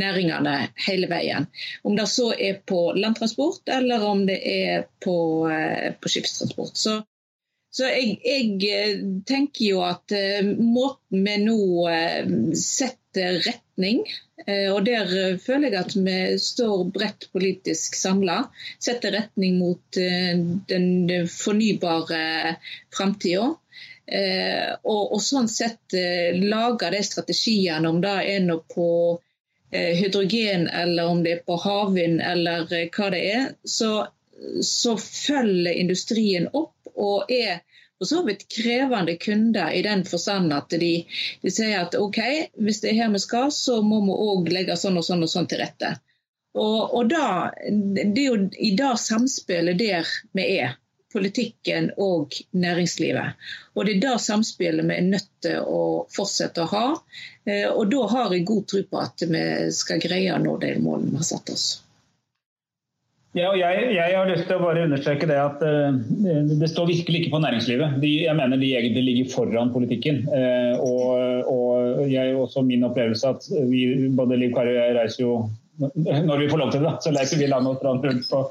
næringene 0.00 0.54
hele 0.86 1.10
veien. 1.10 1.48
Om 1.84 1.96
det 1.98 2.06
så 2.08 2.30
er 2.32 2.60
på 2.66 2.94
landtransport 2.96 3.68
eller 3.74 4.06
om 4.06 4.24
det 4.28 4.38
er 4.48 4.86
på, 5.04 5.16
eh, 5.52 5.90
på 6.00 6.12
skipstransport. 6.12 6.78
Så 6.80 7.00
så 7.70 7.86
jeg, 7.86 8.16
jeg, 8.26 8.54
eh, 8.66 9.02
tenker 9.26 9.62
jo 9.68 9.82
at 9.86 10.10
eh, 10.16 10.42
måten 10.42 11.22
vi 11.22 11.36
nå 11.44 11.58
uh, 11.86 12.32
setter 12.58 12.98
retning, 13.16 14.02
uh, 14.46 14.68
og 14.74 14.84
der 14.86 15.38
føler 15.42 15.70
jeg 15.70 15.80
at 15.80 15.96
vi 15.96 16.18
står 16.42 16.84
bredt 16.94 17.28
politisk 17.32 17.96
samla, 17.98 18.42
setter 18.82 19.16
retning 19.16 19.58
mot 19.60 19.98
den 20.70 20.86
fornybare 21.30 22.54
framtida. 22.94 23.50
Og, 24.10 25.02
og, 25.14 25.20
sånn 25.22 25.46
sett 25.46 25.94
lager 26.34 26.90
de 26.90 27.02
strategiene, 27.06 27.86
om 27.86 28.00
det 28.02 28.14
er 28.32 28.40
noe 28.42 28.64
på 28.66 28.88
hydrogen 29.70 30.64
eller 30.66 31.12
om 31.12 31.20
det 31.22 31.36
er 31.36 31.44
på 31.46 31.58
havvind 31.62 32.18
eller 32.18 32.66
hva 32.66 33.10
det 33.14 33.20
er, 33.30 33.44
så, 33.62 34.08
så 34.66 34.96
følger 34.98 35.78
industrien 35.78 36.48
opp 36.50 36.90
og 36.96 37.30
er 37.30 37.62
for 38.00 38.08
så 38.08 38.22
vidt 38.22 38.46
krevende 38.48 39.16
kunder 39.16 39.72
i 39.76 39.82
den 39.82 40.06
forstand 40.08 40.52
at 40.56 40.72
de, 40.72 40.92
de, 41.42 41.50
sier 41.52 41.82
at 41.82 41.96
OK, 41.98 42.20
hvis 42.56 42.80
det 42.80 42.94
er 42.94 43.02
her 43.02 43.10
vi 43.12 43.20
skal, 43.20 43.50
så 43.52 43.82
må 43.84 43.98
vi 44.06 44.14
òg 44.24 44.48
legge 44.48 44.76
sånn 44.80 44.96
og 44.96 45.04
sånn 45.04 45.26
og 45.26 45.28
sånn 45.28 45.48
til 45.50 45.60
rette. 45.60 45.98
Og, 46.56 46.94
og 46.96 47.10
da, 47.12 47.50
Det 47.60 48.22
er 48.22 48.24
jo 48.24 48.38
i 48.56 48.70
det 48.78 48.94
samspillet 49.02 49.76
der 49.78 50.08
vi 50.32 50.46
er, 50.62 50.78
politikken 51.12 51.90
og 52.00 52.38
næringslivet. 52.56 53.36
Og 53.76 53.84
Det 53.84 53.98
er 53.98 54.02
det 54.06 54.16
samspillet 54.24 54.88
vi 54.88 54.96
er 54.96 55.06
nødt 55.10 55.30
til 55.44 55.60
å 55.60 55.84
fortsette 56.16 56.64
å 56.64 56.72
ha. 56.72 56.86
Eh, 57.44 57.68
og 57.68 57.90
Da 57.92 58.08
har 58.14 58.32
jeg 58.32 58.48
god 58.48 58.66
tro 58.72 58.82
på 58.82 59.04
at 59.04 59.28
vi 59.28 59.44
skal 59.76 60.00
greie 60.00 60.32
å 60.32 60.40
nå 60.40 60.56
de 60.64 60.72
målene 60.80 61.12
vi 61.12 61.20
har 61.20 61.32
satt 61.34 61.52
oss. 61.52 61.68
Ja, 63.30 63.52
og 63.52 63.60
jeg, 63.60 63.82
jeg, 63.94 64.14
har 64.18 64.26
lyst 64.26 64.48
til 64.48 64.56
å 64.56 64.62
bare 64.64 64.88
understreke 64.88 65.26
det 65.30 65.36
at 65.38 65.60
uh, 65.62 65.94
det 66.58 66.68
står 66.72 66.88
virkelig 66.88 67.20
ikke 67.20 67.34
på 67.36 67.42
næringslivet. 67.44 68.00
De, 68.02 68.08
jeg 68.24 68.34
mener 68.34 68.58
de 68.58 68.70
egentlig 68.74 69.04
ligger 69.06 69.28
foran 69.30 69.70
politikken. 69.70 70.24
Uh, 70.26 70.74
og, 70.82 71.52
og 71.52 72.00
jeg, 72.10 72.34
også 72.34 72.64
min 72.66 72.88
opplevelse 72.88 73.30
at 73.30 73.46
vi, 73.70 73.84
både 74.18 74.40
Liv 74.40 74.56
Kari 74.56 74.74
og 74.74 74.80
jeg 74.80 74.96
reiser 74.98 75.22
jo 75.22 75.34
Når 75.78 76.42
vi 76.42 76.48
får 76.50 76.60
lov 76.60 76.72
til 76.74 76.82
det, 76.84 76.96
så 77.04 77.14
reiser 77.14 77.38
vi 77.40 77.52
land 77.52 77.70
og 77.70 77.78
strand 77.78 78.02
rundt 78.04 78.26
på, 78.32 78.42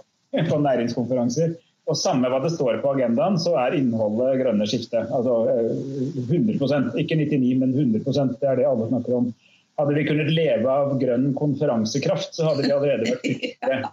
på, 0.48 0.62
næringskonferanser. 0.64 1.60
Og 1.90 2.00
Samme 2.00 2.32
hva 2.32 2.40
det 2.40 2.56
står 2.56 2.80
på 2.80 2.96
agendaen, 2.96 3.36
så 3.42 3.58
er 3.60 3.76
innholdet 3.76 4.40
grønne 4.46 4.66
skifte. 4.70 5.04
Altså 5.12 5.44
uh, 5.44 6.24
100% 6.24 6.96
Ikke 7.04 7.20
99, 7.20 7.52
men 7.60 7.76
100% 7.76 8.40
Det 8.40 8.48
er 8.48 8.64
det 8.64 8.72
alle 8.72 8.88
snakker 8.96 9.20
om. 9.20 9.32
Hadde 9.80 10.00
vi 10.00 10.08
kunnet 10.08 10.32
leve 10.32 10.72
av 10.72 10.96
grønn 11.04 11.34
konferansekraft, 11.36 12.32
så 12.40 12.48
hadde 12.48 12.64
vi 12.64 12.78
allerede 12.80 13.12
vært 13.12 13.28
ute. 13.36 13.88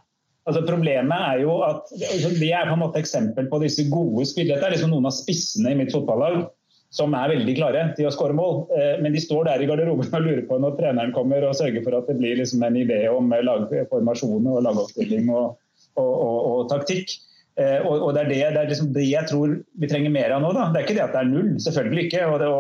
Altså 0.47 0.63
Problemet 0.67 1.25
er 1.33 1.41
jo 1.43 1.57
at 1.67 1.89
altså, 1.91 2.31
Det 2.39 2.53
er 2.55 2.69
på 2.69 2.77
en 2.77 2.85
måte 2.85 3.03
eksempel 3.03 3.49
på 3.51 3.59
disse 3.65 3.87
gode 3.91 4.27
spillerne. 4.31 4.63
Det 4.63 4.69
er 4.69 4.77
liksom 4.77 4.95
noen 4.95 5.11
av 5.11 5.17
spissene 5.17 5.75
i 5.75 5.79
mitt 5.81 5.95
fotballag 5.95 6.47
som 6.95 7.15
er 7.19 7.33
veldig 7.35 7.55
klare 7.59 7.83
til 7.97 8.07
å 8.09 8.13
skåre 8.15 8.37
mål. 8.37 8.61
Eh, 8.73 8.97
men 9.03 9.15
de 9.15 9.21
står 9.21 9.49
der 9.49 9.63
i 9.63 9.69
garderoben 9.69 10.07
og 10.07 10.23
lurer 10.23 10.45
på 10.49 10.59
når 10.63 10.77
treneren 10.79 11.15
kommer 11.17 11.45
og 11.45 11.57
sørger 11.59 11.83
for 11.85 11.99
at 11.99 12.07
det 12.09 12.19
blir 12.21 12.39
liksom 12.39 12.63
en 12.63 12.79
idé 12.79 13.03
om 13.11 13.33
lagformasjon 13.35 14.47
og 14.53 14.63
lagoppstilling 14.69 15.33
og, 15.35 15.57
og, 15.99 16.13
og, 16.13 16.39
og, 16.53 16.61
taktikk. 16.71 17.17
Eh, 17.59 17.83
og, 17.83 18.13
det 18.15 18.23
er 18.23 18.31
det, 18.31 18.39
det, 18.39 18.63
er 18.63 18.71
liksom 18.71 18.93
det, 18.95 19.09
jeg 19.11 19.29
tror 19.33 19.59
vi 19.83 19.91
trenger 19.91 20.15
mer 20.15 20.37
av 20.37 20.45
nå. 20.45 20.55
Da. 20.55 20.69
Det 20.71 20.81
er 20.81 20.87
ikke 20.87 20.99
det 21.01 21.05
at 21.09 21.19
det 21.19 21.25
er 21.25 21.33
null, 21.33 21.51
selvfølgelig 21.67 22.07
ikke. 22.07 22.23
Og 22.31 22.39
det, 22.45 22.53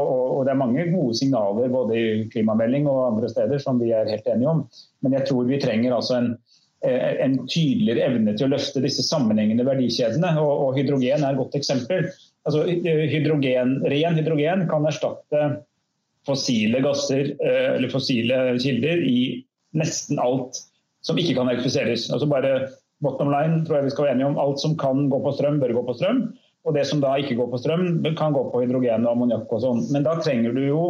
det 0.48 0.52
er 0.56 0.62
mange 0.64 0.88
gode 0.90 1.20
signaler 1.22 1.72
både 1.72 2.02
i 2.02 2.26
klimamelding 2.34 2.90
og 2.90 3.04
andre 3.12 3.30
steder 3.30 3.62
som 3.62 3.78
vi 3.78 3.94
er 3.94 4.10
helt 4.10 4.26
enige 4.34 4.52
om. 4.56 4.66
Men 5.06 5.20
jeg 5.20 5.30
tror 5.30 5.46
vi 5.46 5.62
trenger 5.62 5.94
altså 5.94 6.18
en 6.18 6.34
Eh, 6.34 6.55
en 6.84 7.38
tydeligere 7.48 8.04
evne 8.10 8.34
til 8.36 8.46
å 8.46 8.52
løfte 8.52 8.82
disse 8.84 9.02
sammenhengende 9.06 9.64
verdikjedene. 9.66 10.34
Og, 10.42 10.50
og 10.66 10.76
hydrogen 10.76 11.24
er 11.24 11.32
et 11.32 11.40
godt 11.40 11.56
eksempel. 11.58 12.10
Altså, 12.46 12.66
hydrogen, 12.68 13.78
ren 13.90 14.18
hydrogen 14.20 14.66
kan 14.70 14.86
erstatte 14.86 15.46
fossile 16.26 16.82
gasser 16.84 17.32
eh, 17.38 17.76
eller 17.76 17.92
fossile 17.92 18.56
kilder 18.62 19.02
i 19.06 19.20
nesten 19.76 20.20
alt 20.22 20.58
som 21.06 21.18
ikke 21.20 21.36
kan 21.38 21.50
elektrifiseres. 21.50 22.08
Altså 22.10 22.28
bare 22.30 22.52
bottom 23.04 23.30
line 23.30 23.62
tror 23.66 23.80
jeg 23.80 23.88
vi 23.88 23.94
skal 23.94 24.08
være 24.08 24.16
enige 24.16 24.30
om. 24.32 24.38
Alt 24.42 24.62
som 24.62 24.76
kan 24.78 25.06
gå 25.12 25.20
på 25.22 25.34
strøm, 25.36 25.60
bør 25.62 25.76
gå 25.78 25.84
på 25.86 25.96
strøm. 26.00 26.22
Og 26.66 26.74
det 26.74 26.86
som 26.88 27.02
da 27.02 27.12
ikke 27.20 27.36
går 27.38 27.50
på 27.52 27.60
strøm, 27.62 27.84
kan 28.18 28.34
gå 28.34 28.42
på 28.50 28.64
hydrogen 28.64 29.06
og 29.06 29.12
ammoniakk 29.12 29.52
og 29.54 29.62
sånn. 29.62 29.84
Men 29.94 30.06
da 30.06 30.16
trenger 30.18 30.56
du 30.56 30.64
jo 30.66 30.80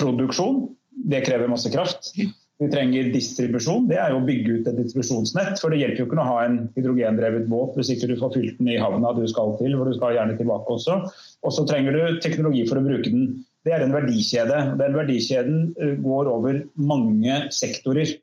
produksjon. 0.00 0.64
Det 1.12 1.24
krever 1.26 1.50
masse 1.52 1.72
kraft. 1.72 2.14
Vi 2.62 2.68
trenger 2.70 3.08
distribusjon. 3.10 3.88
Det 3.90 3.96
er 3.98 4.12
jo 4.12 4.20
å 4.20 4.26
bygge 4.26 4.58
ut 4.58 4.68
et 4.70 4.76
distribusjonsnett. 4.78 5.56
For 5.58 5.72
det 5.72 5.80
hjelper 5.80 6.04
jo 6.04 6.06
ikke 6.06 6.18
å 6.22 6.26
ha 6.28 6.42
en 6.46 6.58
hydrogendrevet 6.76 7.48
båt 7.50 7.78
hvis 7.78 7.90
ikke 7.96 8.12
du 8.12 8.18
får 8.20 8.36
fylt 8.36 8.60
den 8.60 8.68
i 8.70 8.78
havna 8.78 9.10
du 9.16 9.24
skal 9.30 9.56
til, 9.58 9.74
hvor 9.74 9.88
du 9.90 9.96
skal 9.96 10.14
gjerne 10.14 10.36
tilbake 10.38 10.76
også. 10.76 10.98
Og 11.42 11.56
så 11.56 11.64
trenger 11.66 11.96
du 11.96 12.20
teknologi 12.22 12.62
for 12.68 12.78
å 12.78 12.84
bruke 12.84 13.10
den. 13.10 13.40
Det 13.66 13.74
er 13.74 13.82
en 13.82 13.94
verdikjede. 13.94 14.60
Den 14.78 14.94
verdikjeden 14.98 15.64
eh, 15.74 15.96
går 16.02 16.30
over 16.30 16.60
mange 16.78 17.40
sektorer. 17.54 18.14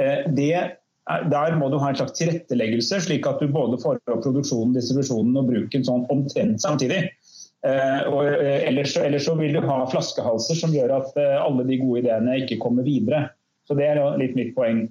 Eh, 0.00 0.28
det, 0.36 0.52
der 1.32 1.56
må 1.56 1.72
du 1.72 1.78
ha 1.80 1.88
en 1.92 2.00
slags 2.02 2.18
tilretteleggelse, 2.20 3.00
slik 3.06 3.28
at 3.30 3.40
du 3.40 3.48
både 3.52 3.80
får 3.80 4.02
opp 4.04 4.20
produksjonen, 4.26 4.76
distribusjonen 4.76 5.40
og 5.40 5.48
bruken 5.48 5.88
sånn 5.88 6.04
omtrent 6.12 6.60
samtidig. 6.64 7.06
Eh, 7.64 8.04
ellers, 8.68 8.98
ellers, 9.00 9.24
så 9.24 9.36
vil 9.40 9.56
du 9.56 9.64
ha 9.64 9.80
flaskehalser 9.88 10.60
som 10.60 10.76
gjør 10.76 10.98
at 11.00 11.20
alle 11.40 11.64
de 11.68 11.80
gode 11.80 12.04
ideene 12.04 12.40
ikke 12.44 12.60
kommer 12.60 12.84
videre. 12.84 13.30
Så 13.68 13.76
Det 13.76 13.86
er 13.86 14.00
litt 14.20 14.36
mitt 14.38 14.54
poeng. 14.56 14.86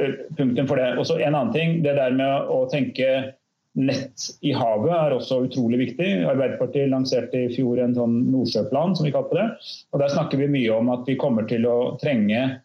Eh, 0.00 0.20
punktum 0.38 0.68
for 0.68 0.80
det. 0.80 0.94
Og 0.98 1.06
så 1.06 1.20
En 1.20 1.34
annen 1.34 1.52
ting, 1.52 1.82
det 1.84 1.96
der 1.96 2.16
med 2.16 2.48
å 2.50 2.64
tenke 2.70 3.34
nett 3.74 4.28
i 4.46 4.52
havet 4.54 4.92
er 4.94 5.14
også 5.16 5.44
utrolig 5.48 5.80
viktig. 5.80 6.10
Arbeiderpartiet 6.30 6.90
lanserte 6.92 7.44
i 7.44 7.54
fjor 7.54 7.80
en 7.82 7.94
sånn 7.94 8.20
Nordsjøplan, 8.30 8.94
som 8.96 9.06
vi 9.06 9.14
kalte 9.14 9.34
det. 9.34 9.48
Og 9.92 10.00
Der 10.00 10.12
snakker 10.14 10.38
vi 10.38 10.50
mye 10.50 10.76
om 10.76 10.92
at 10.94 11.06
vi 11.06 11.18
kommer 11.20 11.48
til 11.48 11.66
å 11.66 11.96
trenge 12.02 12.60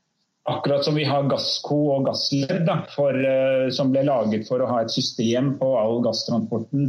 Akkurat 0.49 0.81
som 0.81 0.95
vi 0.95 1.03
har 1.05 1.27
gassko 1.29 1.75
og 1.93 2.07
gassledd 2.07 2.65
uh, 2.65 3.69
som 3.69 3.91
ble 3.91 4.01
laget 4.07 4.47
for 4.47 4.63
å 4.63 4.69
ha 4.71 4.79
et 4.81 4.89
system 4.89 5.51
på 5.59 5.67
all 5.77 5.99
gasstransporten 6.01 6.87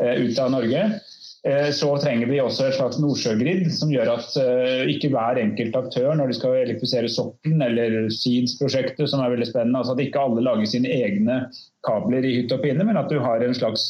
uh, 0.00 0.14
ut 0.16 0.38
av 0.40 0.54
Norge, 0.54 0.86
Eh, 0.86 1.11
så 1.74 1.88
trenger 1.98 2.28
vi 2.30 2.38
også 2.38 2.68
et 2.68 2.76
slags 2.76 3.00
nordsjøgrid 3.02 3.64
som 3.74 3.90
gjør 3.90 4.12
at 4.12 4.36
eh, 4.38 4.84
ikke 4.92 5.10
hver 5.10 5.40
enkelt 5.42 5.74
aktør 5.74 6.12
når 6.14 6.30
de 6.30 6.36
skal 6.38 6.60
elektrifisere 6.60 7.10
sokkelen 7.10 7.64
eller 7.66 7.96
Seeds-prosjektet, 8.14 9.08
som 9.10 9.24
er 9.24 9.34
veldig 9.34 9.48
spennende, 9.50 9.80
altså 9.80 9.96
at 9.96 10.04
ikke 10.04 10.22
alle 10.22 10.44
lager 10.46 10.70
sine 10.70 10.92
egne 10.94 11.40
kabler 11.82 12.22
i 12.22 12.36
hytt 12.38 12.54
og 12.54 12.62
pinne, 12.62 12.86
men 12.86 13.00
at 13.00 13.10
du 13.10 13.18
har 13.24 13.42
slags, 13.58 13.88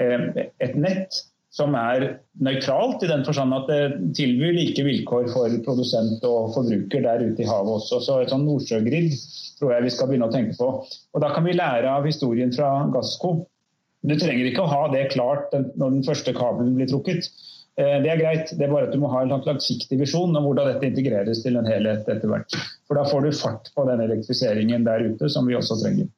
eh, 0.00 0.48
et 0.64 0.80
nett 0.80 1.20
som 1.54 1.76
er 1.78 2.08
nøytralt, 2.42 3.04
i 3.04 3.10
den 3.12 3.22
forstand 3.26 3.54
at 3.54 3.68
det 3.70 3.82
tilbyr 4.18 4.56
like 4.56 4.82
vilkår 4.82 5.28
for 5.30 5.54
produsent 5.66 6.24
og 6.26 6.54
forbruker 6.56 7.04
der 7.04 7.22
ute 7.22 7.44
i 7.44 7.46
havet 7.46 7.76
også. 7.76 8.00
Så 8.02 8.16
et 8.22 8.32
sånn 8.32 8.48
nordsjøgrid 8.48 9.12
tror 9.60 9.76
jeg 9.76 9.84
vi 9.84 9.92
skal 9.94 10.10
begynne 10.10 10.26
å 10.26 10.34
tenke 10.34 10.56
på. 10.58 10.72
Og 10.82 11.22
Da 11.22 11.30
kan 11.36 11.46
vi 11.46 11.54
lære 11.54 11.92
av 11.92 12.08
historien 12.08 12.50
fra 12.56 12.72
Gassco 12.96 13.44
du 14.04 14.14
trenger 14.20 14.48
ikke 14.48 14.64
å 14.64 14.70
ha 14.70 14.84
det 14.92 15.08
klart 15.14 15.54
når 15.54 15.98
den 15.98 16.06
første 16.06 16.34
kabelen 16.36 16.74
blir 16.76 16.90
trukket. 16.90 17.30
Eh, 17.80 17.96
det 18.04 18.10
er 18.12 18.20
greit, 18.20 18.52
det 18.54 18.66
er 18.66 18.74
bare 18.74 18.88
at 18.88 18.94
du 18.94 19.00
må 19.02 19.10
ha 19.10 19.24
en 19.24 19.32
langsiktig 19.32 19.98
visjon 19.98 20.36
om 20.36 20.46
hvordan 20.46 20.70
dette 20.70 20.90
integreres 20.92 21.42
til 21.42 21.56
en 21.58 21.68
helhet 21.68 22.06
etter 22.06 22.30
hvert. 22.30 22.58
For 22.86 23.00
da 23.00 23.06
får 23.08 23.24
du 23.24 23.32
fart 23.38 23.72
på 23.74 23.86
den 23.88 24.04
elektrifiseringen 24.04 24.86
der 24.86 25.08
ute 25.08 25.30
som 25.32 25.48
vi 25.48 25.56
også 25.58 25.80
trenger. 25.80 26.10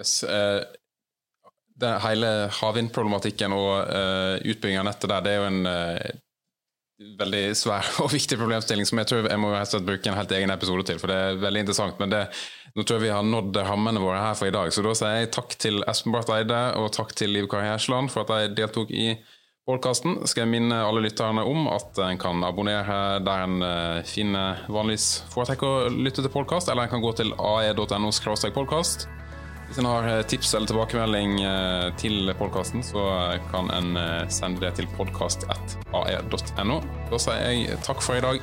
Yes, 0.00 0.22
eh, 0.24 0.62
det 1.74 1.90
hele 2.04 2.28
havvindproblematikken 2.54 3.54
og 3.54 3.88
uh, 3.90 4.36
utbygging 4.46 4.78
av 4.78 4.86
nettet 4.86 5.10
der, 5.10 5.24
det 5.24 5.32
er 5.32 5.40
jo 5.40 5.48
en 5.48 5.66
uh, 5.66 6.20
veldig 7.18 7.44
svær 7.58 7.88
og 8.04 8.12
viktig 8.12 8.38
problemstilling 8.40 8.88
som 8.88 9.00
jeg 9.00 9.10
tror 9.10 9.28
jeg 9.28 9.40
må 9.40 9.52
bruke 9.86 10.10
en 10.10 10.18
helt 10.18 10.34
egen 10.38 10.54
episode 10.54 10.86
til, 10.88 11.00
for 11.00 11.12
det 11.12 11.20
er 11.20 11.40
veldig 11.42 11.64
interessant. 11.64 12.00
Men 12.00 12.12
det, 12.14 12.24
nå 12.74 12.82
tror 12.84 12.98
jeg 12.98 13.08
vi 13.08 13.14
har 13.14 13.26
nådd 13.28 13.60
rammene 13.68 14.02
våre 14.02 14.22
her 14.22 14.36
for 14.38 14.50
i 14.50 14.54
dag. 14.54 14.72
Så 14.74 14.84
da 14.84 14.94
sier 14.98 15.22
jeg 15.22 15.32
takk 15.36 15.56
til 15.60 15.82
Espen 15.90 16.14
Barth 16.14 16.34
Eide 16.34 16.66
og 16.80 16.92
takk 16.96 17.14
til 17.16 17.34
Liv 17.34 17.48
Kari 17.50 17.70
Hersland 17.70 18.12
for 18.14 18.24
at 18.24 18.52
de 18.52 18.60
deltok 18.62 18.92
i 18.94 19.14
podkasten. 19.68 20.18
Skal 20.28 20.44
jeg 20.44 20.52
minne 20.52 20.82
alle 20.84 21.04
lytterne 21.06 21.44
om 21.48 21.68
at 21.72 21.98
en 22.04 22.20
kan 22.20 22.44
abonnere 22.44 23.20
der 23.24 23.44
en 23.46 23.64
uh, 23.64 24.04
finner 24.08 24.64
vanligvis 24.68 25.24
foretrekker 25.32 25.88
å 25.88 25.92
lytte 25.94 26.24
til 26.24 26.32
podkast, 26.34 26.68
eller 26.68 26.84
en 26.84 26.96
kan 26.96 27.04
gå 27.04 27.14
til 27.20 27.32
ae.no 27.38 28.12
podkast. 28.54 29.08
Hvis 29.74 29.82
en 29.82 29.88
har 29.90 30.04
eh, 30.06 30.20
tips 30.30 30.52
eller 30.54 30.70
tilbakemelding 30.70 31.32
eh, 31.42 31.88
til 31.98 32.30
podkasten, 32.38 32.84
så 32.86 33.02
kan 33.50 33.72
en 33.74 33.96
sende 34.30 34.62
det 34.62 34.76
til 34.78 34.86
podkast.ae.no. 34.94 36.76
Da 37.10 37.18
sier 37.18 37.42
jeg 37.42 37.80
takk 37.82 37.98
for 38.06 38.14
i 38.14 38.22
dag. 38.22 38.38